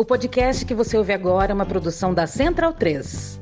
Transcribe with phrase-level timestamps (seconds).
[0.00, 3.40] O podcast que você ouve agora é uma produção da Central 3.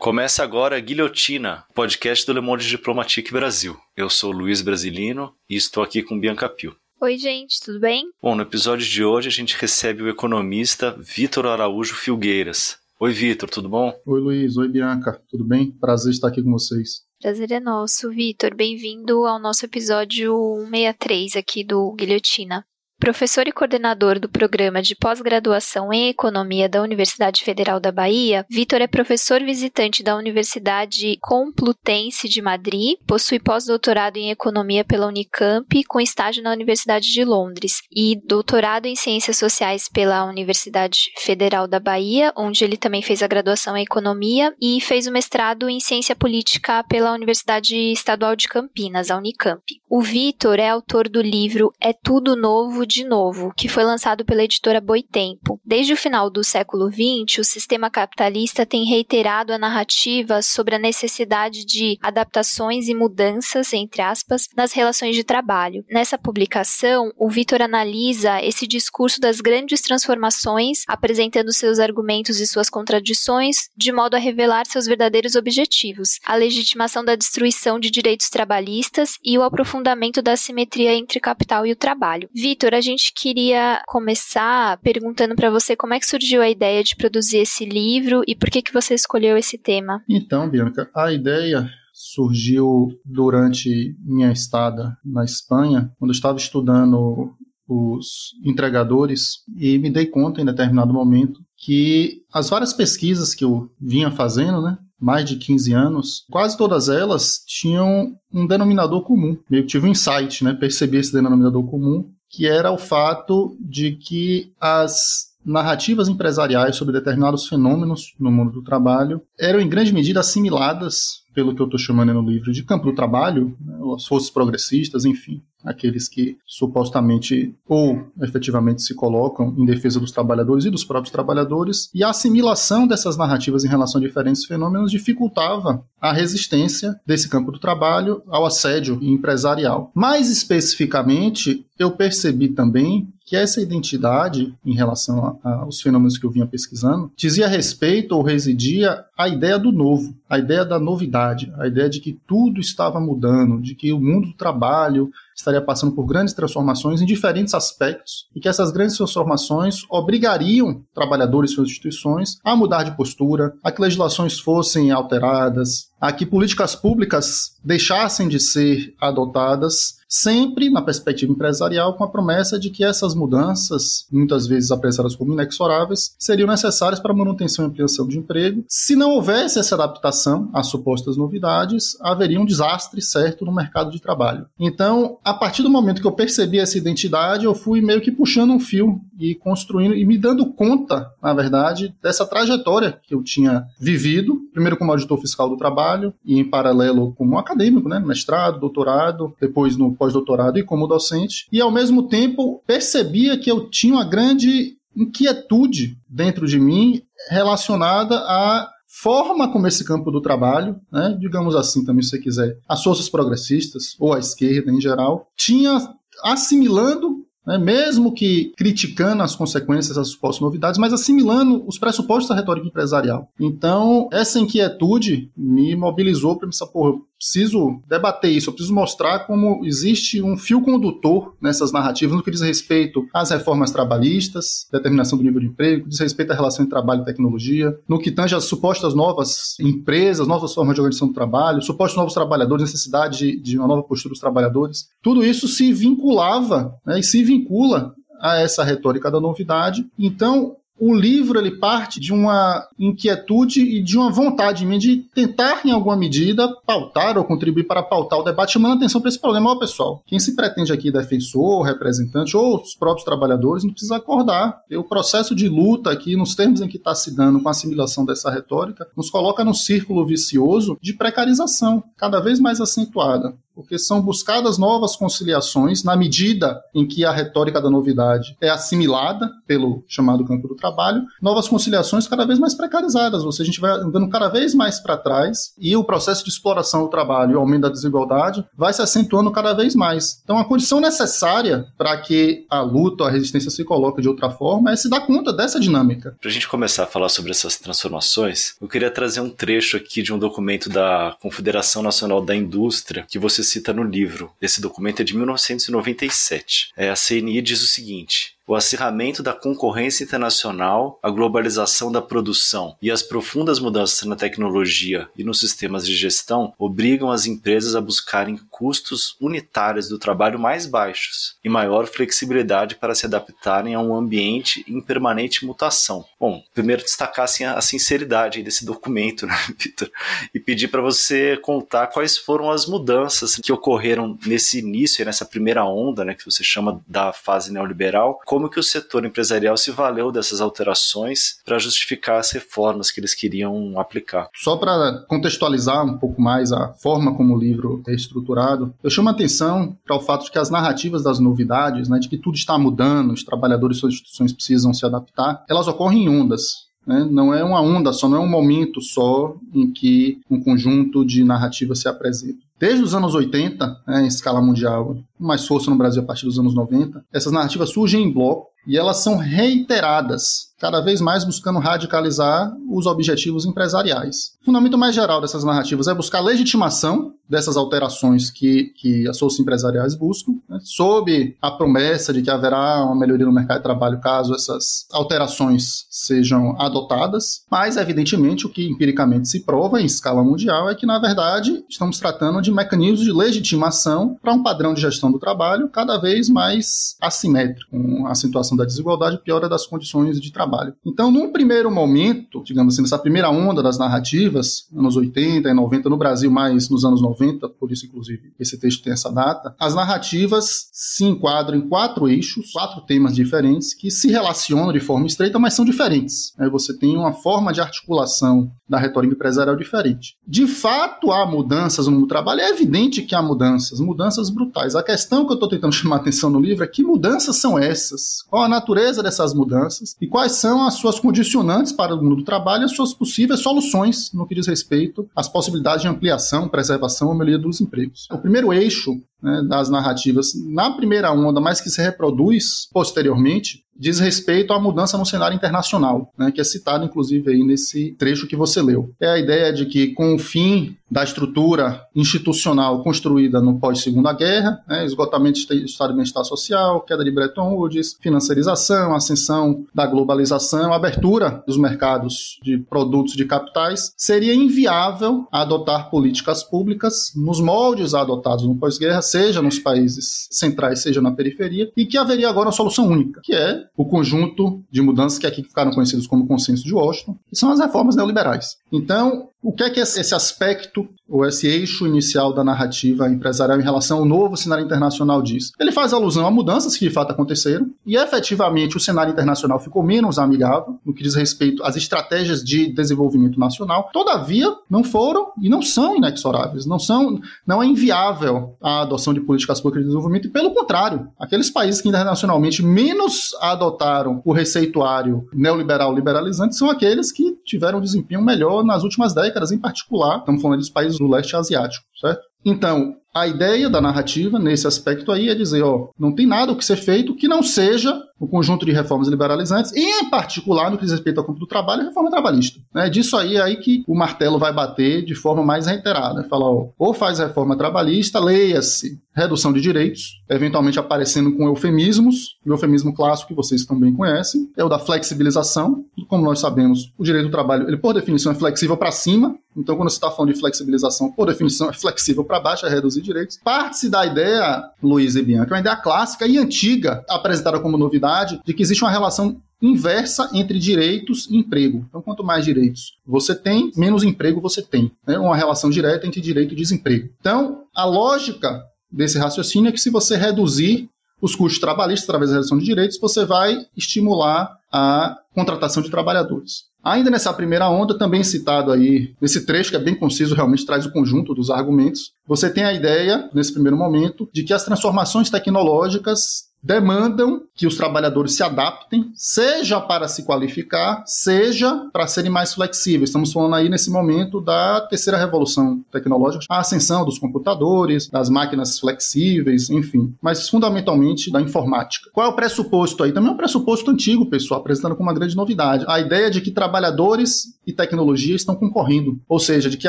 [0.00, 3.76] Começa agora a Guilhotina, podcast do Le Monde Diplomatique Brasil.
[3.96, 6.74] Eu sou Luiz Brasilino e estou aqui com Bianca Pio.
[7.00, 8.10] Oi, gente, tudo bem?
[8.20, 12.84] Bom, no episódio de hoje a gente recebe o economista Vitor Araújo Filgueiras.
[12.98, 13.92] Oi, Vitor, tudo bom?
[14.06, 14.56] Oi, Luiz.
[14.56, 15.22] Oi, Bianca.
[15.28, 15.70] Tudo bem?
[15.70, 17.02] Prazer estar aqui com vocês.
[17.20, 18.54] Prazer é nosso, Vitor.
[18.54, 20.34] Bem-vindo ao nosso episódio
[20.70, 22.64] 163 aqui do Guilhotina.
[22.98, 28.80] Professor e coordenador do programa de pós-graduação em Economia da Universidade Federal da Bahia, Vitor
[28.80, 36.00] é professor visitante da Universidade Complutense de Madrid, possui pós-doutorado em Economia pela Unicamp, com
[36.00, 42.32] estágio na Universidade de Londres, e doutorado em Ciências Sociais pela Universidade Federal da Bahia,
[42.34, 46.82] onde ele também fez a graduação em Economia, e fez o mestrado em Ciência Política
[46.84, 49.62] pela Universidade Estadual de Campinas, a Unicamp.
[49.86, 54.44] O Vitor é autor do livro É Tudo Novo de Novo, que foi lançado pela
[54.44, 55.60] editora Boitempo.
[55.64, 60.78] Desde o final do século XX, o sistema capitalista tem reiterado a narrativa sobre a
[60.78, 65.84] necessidade de adaptações e mudanças, entre aspas, nas relações de trabalho.
[65.90, 72.70] Nessa publicação, o Vitor analisa esse discurso das grandes transformações, apresentando seus argumentos e suas
[72.70, 79.18] contradições, de modo a revelar seus verdadeiros objetivos: a legitimação da destruição de direitos trabalhistas
[79.24, 82.28] e o aprofundamento da simetria entre capital e o trabalho.
[82.34, 86.94] Vitor, a gente queria começar perguntando para você como é que surgiu a ideia de
[86.94, 90.02] produzir esse livro e por que, que você escolheu esse tema.
[90.08, 97.34] Então, Bianca, a ideia surgiu durante minha estada na Espanha, quando eu estava estudando
[97.66, 103.70] os entregadores e me dei conta em determinado momento que as várias pesquisas que eu
[103.80, 109.36] vinha fazendo, né, mais de 15 anos, quase todas elas tinham um denominador comum.
[109.50, 114.52] Eu tive um insight, né, percebi esse denominador comum que era o fato de que
[114.60, 121.22] as narrativas empresariais sobre determinados fenômenos no mundo do trabalho eram em grande medida assimiladas
[121.32, 125.06] pelo que eu estou chamando no livro de campo do trabalho, né, as forças progressistas,
[125.06, 131.10] enfim, aqueles que supostamente ou efetivamente se colocam em defesa dos trabalhadores e dos próprios
[131.12, 137.28] trabalhadores, e a assimilação dessas narrativas em relação a diferentes fenômenos dificultava a resistência desse
[137.28, 139.90] campo do trabalho ao assédio empresarial.
[139.94, 146.46] Mais especificamente, eu percebi também que essa identidade, em relação aos fenômenos que eu vinha
[146.46, 151.90] pesquisando, dizia respeito ou residia à ideia do novo, à ideia da novidade, a ideia
[151.90, 156.34] de que tudo estava mudando, de que o mundo do trabalho estaria passando por grandes
[156.34, 162.56] transformações em diferentes aspectos e que essas grandes transformações obrigariam trabalhadores e suas instituições a
[162.56, 168.94] mudar de postura, a que legislações fossem alteradas, a que políticas públicas deixassem de ser
[169.00, 175.16] adotadas, sempre na perspectiva empresarial, com a promessa de que essas mudanças, muitas vezes apressadas
[175.16, 178.64] como inexoráveis, seriam necessárias para a manutenção e ampliação de emprego.
[178.68, 184.00] Se não houvesse essa adaptação às supostas novidades, haveria um desastre certo no mercado de
[184.00, 184.46] trabalho.
[184.58, 188.52] Então, a partir do momento que eu percebi essa identidade, eu fui meio que puxando
[188.52, 193.64] um fio e construindo e me dando conta, na verdade, dessa trajetória que eu tinha
[193.78, 199.34] vivido, primeiro como auditor fiscal do trabalho e em paralelo como acadêmico, né, mestrado, doutorado,
[199.40, 204.04] depois no pós-doutorado e como docente, e ao mesmo tempo percebia que eu tinha uma
[204.04, 211.54] grande inquietude dentro de mim relacionada a forma como esse campo do trabalho, né, digamos
[211.54, 215.76] assim também se você quiser, as forças progressistas ou a esquerda em geral, tinha
[216.22, 222.34] assimilando né, mesmo que criticando as consequências das supostas novidades, mas assimilando os pressupostos da
[222.34, 223.30] retórica empresarial.
[223.40, 229.64] Então, essa inquietude me mobilizou para pensar, porra, preciso debater isso, eu preciso mostrar como
[229.64, 235.24] existe um fio condutor nessas narrativas no que diz respeito às reformas trabalhistas, determinação do
[235.24, 238.44] nível de emprego, diz respeito à relação entre trabalho e tecnologia, no que tange às
[238.44, 243.58] supostas novas empresas, novas formas de organização do trabalho, supostos novos trabalhadores, necessidade de, de
[243.58, 244.88] uma nova postura dos trabalhadores.
[245.02, 249.86] Tudo isso se vinculava né, e se vincula a essa retórica da novidade.
[249.98, 255.62] Então, o livro ele parte de uma inquietude e de uma vontade minha de tentar,
[255.64, 259.52] em alguma medida, pautar ou contribuir para pautar o debate, chamando atenção para esse problema.
[259.52, 264.60] Ó, pessoal, quem se pretende aqui defensor, representante ou os próprios trabalhadores não precisa acordar.
[264.70, 268.04] O processo de luta aqui, nos termos em que está se dando com a assimilação
[268.04, 273.34] dessa retórica, nos coloca num círculo vicioso de precarização, cada vez mais acentuada.
[273.56, 279.30] Porque são buscadas novas conciliações na medida em que a retórica da novidade é assimilada
[279.46, 283.60] pelo chamado campo do trabalho, novas conciliações cada vez mais precarizadas, ou seja, a gente
[283.60, 287.34] vai andando cada vez mais para trás e o processo de exploração do trabalho e
[287.36, 290.20] o aumento da desigualdade vai se acentuando cada vez mais.
[290.22, 294.70] Então, a condição necessária para que a luta, a resistência se coloque de outra forma
[294.70, 296.14] é se dar conta dessa dinâmica.
[296.20, 300.02] Para a gente começar a falar sobre essas transformações, eu queria trazer um trecho aqui
[300.02, 304.32] de um documento da Confederação Nacional da Indústria que você cita no livro.
[304.40, 306.72] Esse documento é de 1997.
[306.76, 312.76] É, a CNI diz o seguinte: o acirramento da concorrência internacional, a globalização da produção
[312.80, 317.80] e as profundas mudanças na tecnologia e nos sistemas de gestão obrigam as empresas a
[317.80, 323.94] buscarem custos unitários do trabalho mais baixos e maior flexibilidade para se adaptarem a um
[323.94, 326.06] ambiente em permanente mutação.
[326.18, 329.90] Bom, primeiro destacar assim, a sinceridade desse documento, né, Vitor?
[330.34, 335.62] E pedir para você contar quais foram as mudanças que ocorreram nesse início, nessa primeira
[335.66, 340.10] onda, né, que você chama da fase neoliberal, como que o setor empresarial se valeu
[340.10, 344.30] dessas alterações para justificar as reformas que eles queriam aplicar.
[344.34, 348.45] Só para contextualizar um pouco mais a forma como o livro é estruturado,
[348.82, 352.08] eu chamo a atenção para o fato de que as narrativas das novidades, né, de
[352.08, 356.08] que tudo está mudando, os trabalhadores e suas instituições precisam se adaptar, elas ocorrem em
[356.08, 356.66] ondas.
[356.86, 357.06] Né?
[357.10, 361.24] Não é uma onda só, não é um momento só em que um conjunto de
[361.24, 362.38] narrativas se apresenta.
[362.58, 366.38] Desde os anos 80, né, em escala mundial, mais força no Brasil a partir dos
[366.38, 371.60] anos 90, essas narrativas surgem em bloco e elas são reiteradas, cada vez mais buscando
[371.60, 374.32] radicalizar os objetivos empresariais.
[374.42, 379.40] O fundamento mais geral dessas narrativas é buscar legitimação dessas alterações que, que as forças
[379.40, 384.00] empresariais buscam, né, sob a promessa de que haverá uma melhoria no mercado de trabalho
[384.00, 390.70] caso essas alterações sejam adotadas, mas evidentemente o que empiricamente se prova em escala mundial
[390.70, 395.05] é que na verdade estamos tratando de mecanismos de legitimação para um padrão de gestão
[395.10, 400.32] do trabalho cada vez mais assimétrico, com a situação da desigualdade piora das condições de
[400.32, 400.74] trabalho.
[400.84, 405.88] Então, num primeiro momento, digamos assim, nessa primeira onda das narrativas, anos 80 e 90
[405.88, 409.74] no Brasil, mais nos anos 90, por isso, inclusive, esse texto tem essa data, as
[409.74, 415.38] narrativas se enquadram em quatro eixos, quatro temas diferentes, que se relacionam de forma estreita,
[415.38, 416.32] mas são diferentes.
[416.50, 420.16] Você tem uma forma de articulação da retórica empresarial diferente.
[420.26, 424.74] De fato, há mudanças no trabalho, é evidente que há mudanças, mudanças brutais.
[424.74, 427.58] A questão que eu estou tentando chamar a atenção no livro é que mudanças são
[427.58, 428.22] essas?
[428.28, 432.24] Qual a natureza dessas mudanças e quais são as suas condicionantes para o mundo do
[432.24, 437.08] trabalho e as suas possíveis soluções no que diz respeito às possibilidades de ampliação, preservação
[437.08, 438.08] ou melhoria dos empregos.
[438.10, 443.98] O primeiro eixo né, das narrativas na primeira onda, mas que se reproduz posteriormente, diz
[443.98, 448.36] respeito à mudança no cenário internacional, né, que é citado inclusive aí nesse trecho que
[448.36, 448.90] você leu.
[449.00, 454.62] É a ideia de que com o fim da estrutura institucional construída no pós-segunda guerra,
[454.68, 460.72] né, esgotamento do estado de bem-estar social, queda de Bretton Woods, financiarização, ascensão da globalização,
[460.72, 468.46] abertura dos mercados de produtos de capitais, seria inviável adotar políticas públicas nos moldes adotados
[468.46, 472.86] no pós-guerra, seja nos países centrais, seja na periferia, e que haveria agora uma solução
[472.86, 477.16] única, que é o conjunto de mudanças que aqui ficaram conhecidos como consenso de Washington,
[477.28, 478.56] que são as reformas neoliberais.
[478.72, 483.62] Então, o que é que esse aspecto, ou esse eixo inicial da narrativa empresarial em
[483.62, 485.52] relação ao novo cenário internacional diz?
[485.60, 489.84] Ele faz alusão a mudanças que de fato aconteceram e efetivamente o cenário internacional ficou
[489.84, 493.88] menos amigável no que diz respeito às estratégias de desenvolvimento nacional.
[493.92, 499.20] Todavia, não foram e não são inexoráveis, não são, não é inviável a adoção de
[499.20, 505.28] políticas públicas de desenvolvimento e pelo contrário, aqueles países que internacionalmente menos adotaram o receituário
[505.32, 510.42] neoliberal liberalizante são aqueles que tiveram um desempenho melhor nas últimas décadas, em particular, estamos
[510.42, 512.22] falando dos países do leste asiático, certo?
[512.44, 516.56] Então, a ideia da narrativa nesse aspecto aí é dizer, ó, não tem nada o
[516.56, 520.76] que ser feito que não seja o conjunto de reformas liberalizantes, e em particular no
[520.76, 522.60] que diz respeito ao campo do trabalho, a reforma trabalhista.
[522.74, 526.24] É disso aí é aí que o martelo vai bater de forma mais reiterada.
[526.24, 532.36] Falar, ó, ou faz reforma trabalhista, leia-se redução de direitos, eventualmente aparecendo com eufemismos.
[532.46, 535.84] O eufemismo clássico que vocês também conhecem é o da flexibilização.
[536.08, 539.36] Como nós sabemos, o direito do trabalho, ele por definição é flexível para cima.
[539.56, 543.00] Então, quando você está falando de flexibilização, por definição é flexível para baixo, é reduzir
[543.00, 543.38] direitos.
[543.42, 548.54] Parte-se da ideia, Luiz e Bianca, uma ideia clássica e antiga, apresentada como novidade, de
[548.54, 551.84] que existe uma relação inversa entre direitos e emprego.
[551.88, 554.92] Então, quanto mais direitos você tem, menos emprego você tem.
[555.06, 557.08] É uma relação direta entre direito e desemprego.
[557.20, 560.88] Então, a lógica desse raciocínio é que se você reduzir
[561.20, 566.64] os custos trabalhistas, através da redução de direitos, você vai estimular a contratação de trabalhadores.
[566.84, 570.86] Ainda nessa primeira onda, também citado aí, nesse trecho que é bem conciso, realmente traz
[570.86, 575.28] o conjunto dos argumentos, você tem a ideia, nesse primeiro momento, de que as transformações
[575.28, 582.52] tecnológicas demandam que os trabalhadores se adaptem, seja para se qualificar, seja para serem mais
[582.52, 583.08] flexíveis.
[583.08, 588.78] Estamos falando aí nesse momento da terceira revolução tecnológica, a ascensão dos computadores, das máquinas
[588.78, 592.10] flexíveis, enfim, mas fundamentalmente da informática.
[592.12, 593.12] Qual é o pressuposto aí?
[593.12, 595.84] Também é um pressuposto antigo, pessoal, apresentando como uma grande novidade.
[595.88, 599.88] A ideia de que trabalhadores e tecnologia estão concorrendo, ou seja, de que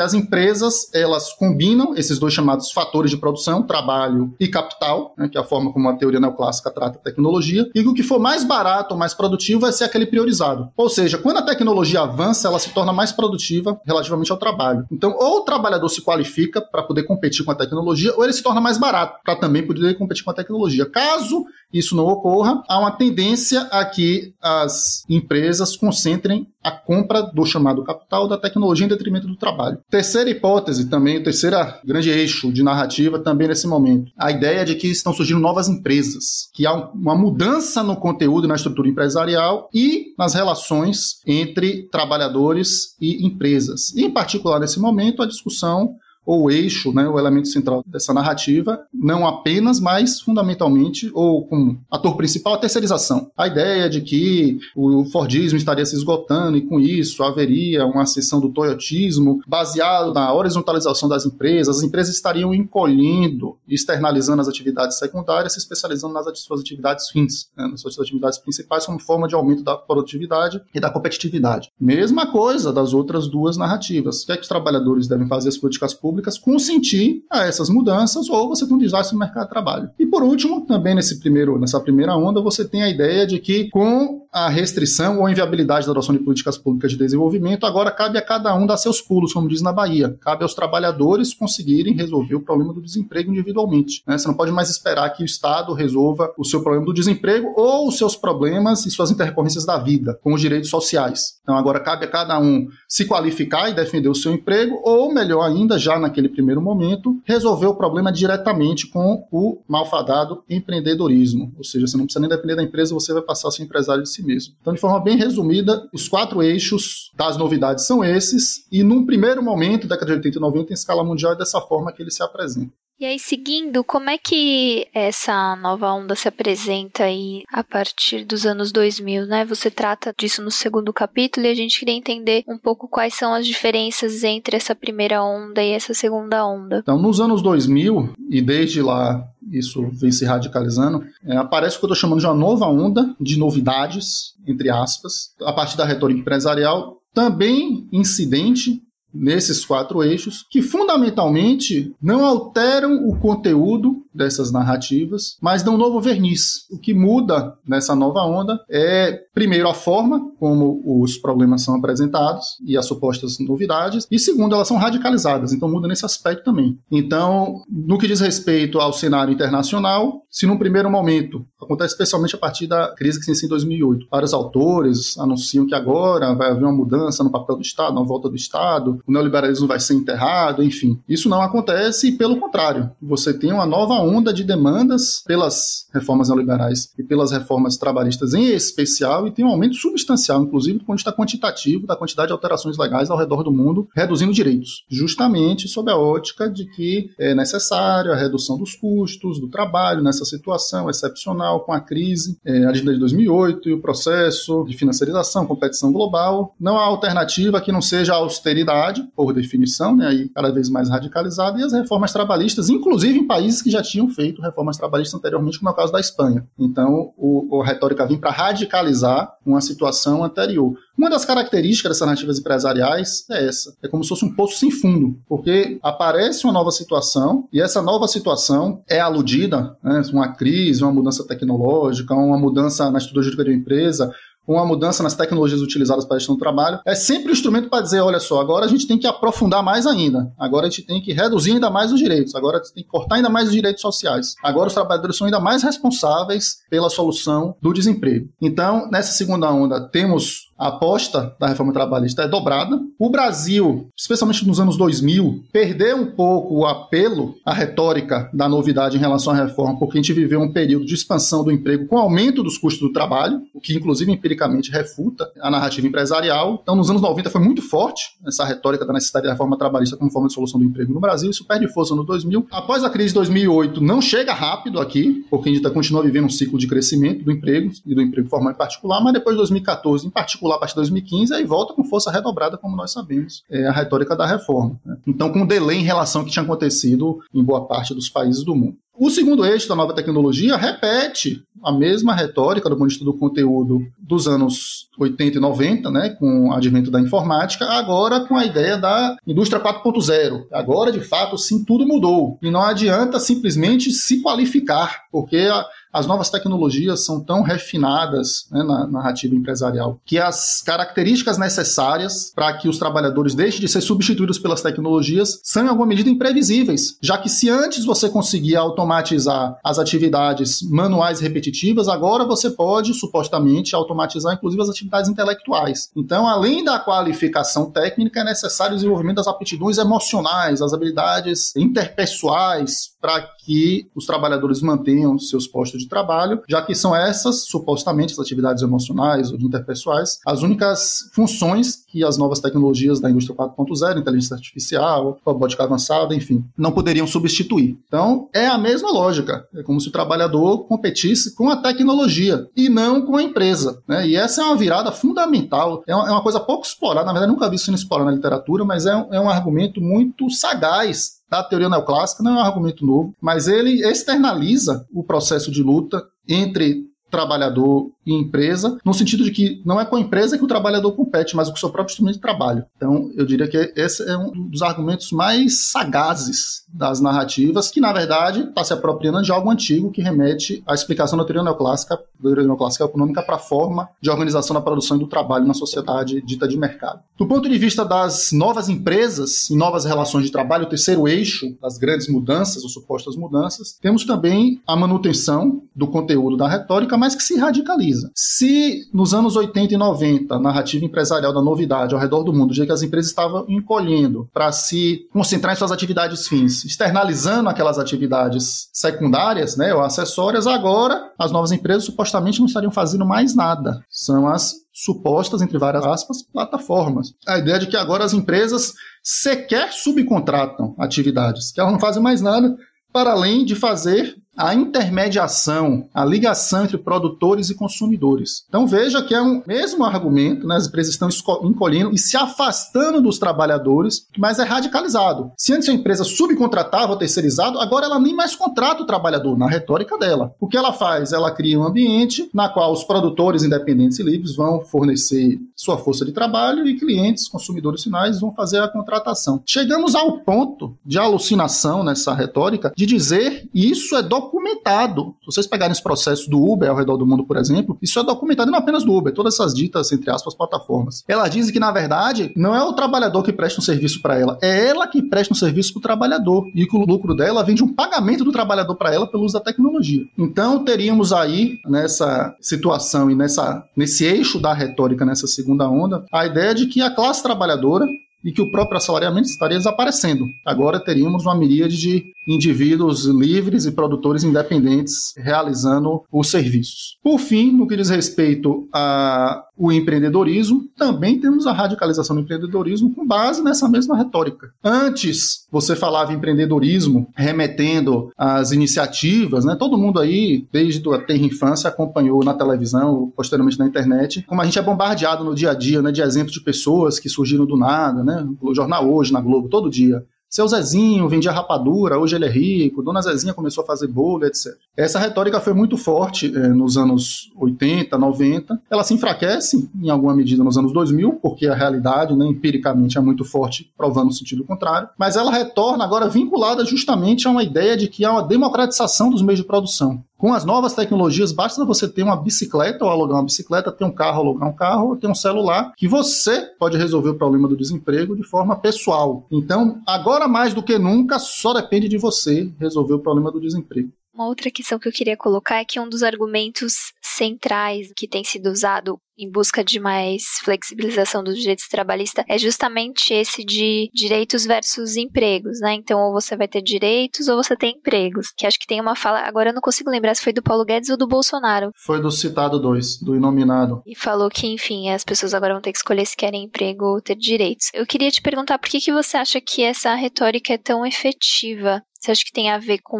[0.00, 5.36] as empresas elas combinam esses dois chamados fatores de produção, trabalho e capital, né, que
[5.36, 8.94] é a forma como a teoria neoclássica trata tecnologia, e o que for mais barato
[8.94, 10.70] ou mais produtivo vai ser aquele priorizado.
[10.76, 14.86] Ou seja, quando a tecnologia avança, ela se torna mais produtiva relativamente ao trabalho.
[14.90, 18.42] Então, ou o trabalhador se qualifica para poder competir com a tecnologia, ou ele se
[18.42, 20.86] torna mais barato para também poder competir com a tecnologia.
[20.86, 27.46] Caso isso não ocorra, há uma tendência a que as empresas concentrem a compra do
[27.46, 29.78] chamado capital da tecnologia em detrimento do trabalho.
[29.90, 34.74] Terceira hipótese, também, o terceiro grande eixo de narrativa também nesse momento, a ideia de
[34.74, 39.68] que estão surgindo novas empresas, que há uma mudança no conteúdo e na estrutura empresarial
[39.72, 43.94] e nas relações entre trabalhadores e empresas.
[43.94, 45.96] E, em particular, nesse momento, a discussão
[46.28, 52.18] ou eixo, né, o elemento central dessa narrativa, não apenas, mas fundamentalmente, ou como ator
[52.18, 53.30] principal, a terceirização.
[53.34, 58.40] A ideia de que o Fordismo estaria se esgotando e com isso haveria uma ascensão
[58.40, 65.54] do toyotismo baseado na horizontalização das empresas, as empresas estariam encolhendo, externalizando as atividades secundárias,
[65.54, 69.62] se especializando nas suas atividades fins, né, nas suas atividades principais como forma de aumento
[69.62, 71.70] da produtividade e da competitividade.
[71.80, 74.22] Mesma coisa das outras duas narrativas.
[74.22, 77.68] O que é que os trabalhadores devem fazer as políticas públicas públicas consentir a essas
[77.68, 79.90] mudanças ou você tem um desastre no mercado de trabalho.
[79.98, 83.70] E por último, também nesse primeiro, nessa primeira onda, você tem a ideia de que
[83.70, 88.22] com a restrição ou inviabilidade da adoção de políticas públicas de desenvolvimento, agora cabe a
[88.22, 90.16] cada um dar seus pulos, como diz na Bahia.
[90.20, 94.02] Cabe aos trabalhadores conseguirem resolver o problema do desemprego individualmente.
[94.06, 94.18] Né?
[94.18, 97.88] Você não pode mais esperar que o Estado resolva o seu problema do desemprego ou
[97.88, 101.38] os seus problemas e suas intercorrências da vida, com os direitos sociais.
[101.42, 105.42] Então agora cabe a cada um se qualificar e defender o seu emprego, ou melhor
[105.42, 111.52] ainda, já naquele primeiro momento, resolver o problema diretamente com o malfadado empreendedorismo.
[111.56, 114.02] Ou seja, você não precisa nem depender da empresa, você vai passar a ser empresário
[114.02, 114.54] de si mesmo.
[114.60, 119.42] Então, de forma bem resumida, os quatro eixos das novidades são esses, e num primeiro
[119.42, 122.22] momento, década de 80 e 90, em escala mundial, é dessa forma que ele se
[122.22, 122.72] apresenta.
[123.00, 128.44] E aí, seguindo, como é que essa nova onda se apresenta aí a partir dos
[128.44, 129.44] anos 2000, né?
[129.44, 133.32] Você trata disso no segundo capítulo e a gente queria entender um pouco quais são
[133.32, 136.78] as diferenças entre essa primeira onda e essa segunda onda.
[136.78, 141.84] Então, nos anos 2000, e desde lá isso vem se radicalizando, é, aparece o que
[141.84, 146.20] eu estou chamando de uma nova onda de novidades, entre aspas, a partir da retórica
[146.20, 148.82] empresarial, também incidente
[149.18, 156.66] nesses quatro eixos, que fundamentalmente não alteram o conteúdo dessas narrativas, mas dão novo verniz.
[156.70, 162.58] O que muda nessa nova onda é, primeiro, a forma como os problemas são apresentados
[162.66, 166.78] e as supostas novidades, e segundo, elas são radicalizadas, então muda nesse aspecto também.
[166.90, 172.38] Então, no que diz respeito ao cenário internacional, se num primeiro momento, acontece especialmente a
[172.38, 176.64] partir da crise que se inicia em 2008, vários autores anunciam que agora vai haver
[176.64, 180.62] uma mudança no papel do Estado, na volta do Estado, o neoliberalismo vai ser enterrado,
[180.62, 181.00] enfim.
[181.08, 186.28] Isso não acontece e, pelo contrário, você tem uma nova onda de demandas pelas reformas
[186.28, 190.96] neoliberais e pelas reformas trabalhistas em especial e tem um aumento substancial, inclusive do ponto
[190.96, 195.68] de vista quantitativo, da quantidade de alterações legais ao redor do mundo, reduzindo direitos, justamente
[195.68, 200.90] sob a ótica de que é necessária a redução dos custos do trabalho nessa situação
[200.90, 205.92] excepcional com a crise, é, a dívida de 2008 e o processo de financiarização, competição
[205.92, 206.54] global.
[206.60, 210.88] Não há alternativa que não seja a austeridade, por definição, né, aí cada vez mais
[210.88, 215.58] radicalizada, e as reformas trabalhistas, inclusive em países que já tinham feito reformas trabalhistas anteriormente,
[215.58, 216.46] como é o caso da Espanha.
[216.58, 220.74] Então, o, a retórica vem para radicalizar uma situação anterior.
[220.96, 223.72] Uma das características dessas narrativas empresariais é essa.
[223.82, 227.80] É como se fosse um poço sem fundo, porque aparece uma nova situação e essa
[227.80, 233.44] nova situação é aludida, né, uma crise, uma mudança tecnológica, uma mudança na estrutura jurídica
[233.44, 234.12] de uma empresa,
[234.54, 237.82] uma mudança nas tecnologias utilizadas para a gestão do trabalho, é sempre um instrumento para
[237.82, 241.02] dizer, olha só, agora a gente tem que aprofundar mais ainda, agora a gente tem
[241.02, 243.54] que reduzir ainda mais os direitos, agora a gente tem que cortar ainda mais os
[243.54, 248.28] direitos sociais, agora os trabalhadores são ainda mais responsáveis pela solução do desemprego.
[248.40, 252.80] Então, nessa segunda onda, temos a aposta da reforma trabalhista é dobrada.
[252.98, 258.96] O Brasil, especialmente nos anos 2000, perdeu um pouco o apelo, a retórica da novidade
[258.96, 261.96] em relação à reforma, porque a gente viveu um período de expansão do emprego com
[261.96, 266.58] aumento dos custos do trabalho, o que inclusive empiricamente refuta a narrativa empresarial.
[266.60, 270.10] Então, nos anos 90 foi muito forte essa retórica da necessidade da reforma trabalhista como
[270.10, 271.30] forma de solução do emprego no Brasil.
[271.30, 272.48] Isso perde força no 2000.
[272.50, 276.30] Após a crise de 2008, não chega rápido aqui, porque a gente continua vivendo um
[276.30, 280.06] ciclo de crescimento do emprego e do emprego formal em particular, mas depois de 2014,
[280.06, 283.66] em particular a partir de 2015, aí volta com força redobrada, como nós sabemos, é
[283.66, 284.78] a retórica da reforma.
[284.84, 284.96] Né?
[285.06, 288.44] Então, com um delay em relação ao que tinha acontecido em boa parte dos países
[288.44, 288.76] do mundo.
[289.00, 293.16] O segundo eixo da nova tecnologia repete a mesma retórica do ponto de vista do
[293.16, 298.44] conteúdo dos anos 80 e 90, né, com o advento da informática, agora com a
[298.44, 300.46] ideia da indústria 4.0.
[300.52, 302.38] Agora, de fato, sim, tudo mudou.
[302.42, 305.48] E não adianta simplesmente se qualificar, porque
[305.92, 312.52] as novas tecnologias são tão refinadas né, na narrativa empresarial que as características necessárias para
[312.54, 316.98] que os trabalhadores deixem de ser substituídos pelas tecnologias são, em alguma medida, imprevisíveis.
[317.02, 323.74] Já que se antes você conseguia automatizar as atividades manuais repetitivas, agora você pode, supostamente,
[323.74, 325.90] automatizar, inclusive, as atividades intelectuais.
[325.96, 332.90] Então, além da qualificação técnica, é necessário o desenvolvimento das aptidões emocionais, as habilidades interpessoais,
[333.00, 338.18] para que os trabalhadores mantenham seus postos de trabalho, já que são essas, supostamente, as
[338.18, 344.34] atividades emocionais ou interpessoais, as únicas funções que as novas tecnologias da indústria 4.0, inteligência
[344.34, 347.78] artificial, robótica avançada, enfim, não poderiam substituir.
[347.86, 349.44] Então, é a mesma lógica.
[349.54, 353.82] É como se o trabalhador competisse com a tecnologia e não com a empresa.
[353.86, 354.08] Né?
[354.08, 357.48] E essa é uma virada fundamental, é uma, é coisa pouco explorada, na verdade, nunca
[357.48, 361.68] vi isso explorado na literatura, mas é um, é um argumento muito sagaz da teoria
[361.68, 367.90] neoclássica, não é um argumento novo, mas ele externaliza o processo de luta entre trabalhador
[368.08, 371.36] e empresa, no sentido de que não é com a empresa que o trabalhador compete,
[371.36, 372.64] mas com o seu próprio instrumento de trabalho.
[372.76, 377.92] Então, eu diria que esse é um dos argumentos mais sagazes das narrativas, que na
[377.92, 382.22] verdade está se apropriando de algo antigo que remete à explicação da teoria neoclássica, da
[382.22, 386.22] teoria neoclássica econômica para a forma de organização da produção e do trabalho na sociedade
[386.22, 387.00] dita de mercado.
[387.18, 391.56] Do ponto de vista das novas empresas e novas relações de trabalho, o terceiro eixo
[391.60, 397.14] das grandes mudanças ou supostas mudanças, temos também a manutenção do conteúdo da retórica, mas
[397.14, 398.10] que se radicaliza pesquisa.
[398.14, 402.54] Se nos anos 80 e 90 a narrativa empresarial da novidade ao redor do mundo,
[402.54, 407.78] já que as empresas estavam encolhendo para se concentrar em suas atividades fins, externalizando aquelas
[407.78, 413.82] atividades secundárias, né, ou acessórias, agora as novas empresas supostamente não estariam fazendo mais nada.
[413.90, 417.08] São as supostas, entre várias aspas, plataformas.
[417.26, 422.20] A ideia de que agora as empresas sequer subcontratam atividades, que elas não fazem mais
[422.20, 422.54] nada
[422.92, 428.44] para além de fazer a intermediação, a ligação entre produtores e consumidores.
[428.48, 430.54] Então veja que é um mesmo argumento, né?
[430.54, 431.08] as empresas estão
[431.42, 435.32] encolhendo e se afastando dos trabalhadores, mas é radicalizado.
[435.36, 439.48] Se antes a empresa subcontratava ou terceirizado, agora ela nem mais contrata o trabalhador, na
[439.48, 440.32] retórica dela.
[440.38, 441.12] O que ela faz?
[441.12, 446.04] Ela cria um ambiente na qual os produtores independentes e livres vão fornecer sua força
[446.04, 449.42] de trabalho e clientes, consumidores finais, vão fazer a contratação.
[449.44, 455.14] Chegamos ao ponto de alucinação nessa retórica de dizer isso é documentado documentado.
[455.20, 458.04] Se vocês pegarem os processos do Uber ao redor do mundo, por exemplo, isso é
[458.04, 461.02] documentado não apenas do Uber, todas essas ditas, entre aspas, plataformas.
[461.08, 464.38] Ela diz que, na verdade, não é o trabalhador que presta um serviço para ela,
[464.42, 466.46] é ela que presta um serviço para o trabalhador.
[466.54, 469.34] E que o lucro dela vem de um pagamento do trabalhador para ela pelo uso
[469.34, 470.04] da tecnologia.
[470.16, 476.26] Então, teríamos aí, nessa situação e nessa, nesse eixo da retórica, nessa segunda onda, a
[476.26, 477.88] ideia de que a classe trabalhadora
[478.24, 480.28] e que o próprio assalariamento estaria desaparecendo.
[480.44, 486.98] Agora teríamos uma miríade de indivíduos livres e produtores independentes realizando os serviços.
[487.02, 493.06] Por fim, no que diz respeito ao empreendedorismo, também temos a radicalização do empreendedorismo com
[493.06, 494.50] base nessa mesma retórica.
[494.62, 499.56] Antes, você falava em empreendedorismo remetendo às iniciativas, né?
[499.58, 504.44] Todo mundo aí, desde a terra infância, acompanhou na televisão, posteriormente na internet, como a
[504.44, 507.56] gente é bombardeado no dia a dia, né, de exemplos de pessoas que surgiram do
[507.56, 508.26] nada, né?
[508.40, 510.04] No jornal hoje, na Globo, todo dia.
[510.30, 514.54] Seu Zezinho vendia rapadura, hoje ele é rico, Dona Zezinha começou a fazer bolo, etc.
[514.76, 518.60] Essa retórica foi muito forte é, nos anos 80, 90.
[518.70, 523.00] Ela se enfraquece em alguma medida nos anos 2000, porque a realidade, né, empiricamente, é
[523.00, 524.88] muito forte, provando o sentido contrário.
[524.98, 529.22] Mas ela retorna agora vinculada justamente a uma ideia de que há uma democratização dos
[529.22, 530.04] meios de produção.
[530.18, 533.92] Com as novas tecnologias, basta você ter uma bicicleta ou alugar uma bicicleta, ter um
[533.92, 538.16] carro, alugar um carro, ter um celular, que você pode resolver o problema do desemprego
[538.16, 539.28] de forma pessoal.
[539.30, 543.92] Então, agora mais do que nunca, só depende de você resolver o problema do desemprego.
[544.18, 548.24] Uma outra questão que eu queria colocar é que um dos argumentos centrais que tem
[548.24, 554.44] sido usado em busca de mais flexibilização dos direitos trabalhistas é justamente esse de direitos
[554.44, 555.74] versus empregos, né?
[555.74, 558.28] Então, ou você vai ter direitos ou você tem empregos.
[558.36, 560.64] Que acho que tem uma fala, agora eu não consigo lembrar se foi do Paulo
[560.64, 561.70] Guedes ou do Bolsonaro.
[561.76, 563.82] Foi do citado dois, do inominado.
[563.86, 567.00] E falou que, enfim, as pessoas agora vão ter que escolher se querem emprego ou
[567.00, 567.68] ter direitos.
[567.74, 571.82] Eu queria te perguntar por que, que você acha que essa retórica é tão efetiva
[571.98, 572.98] você acha que tem a ver com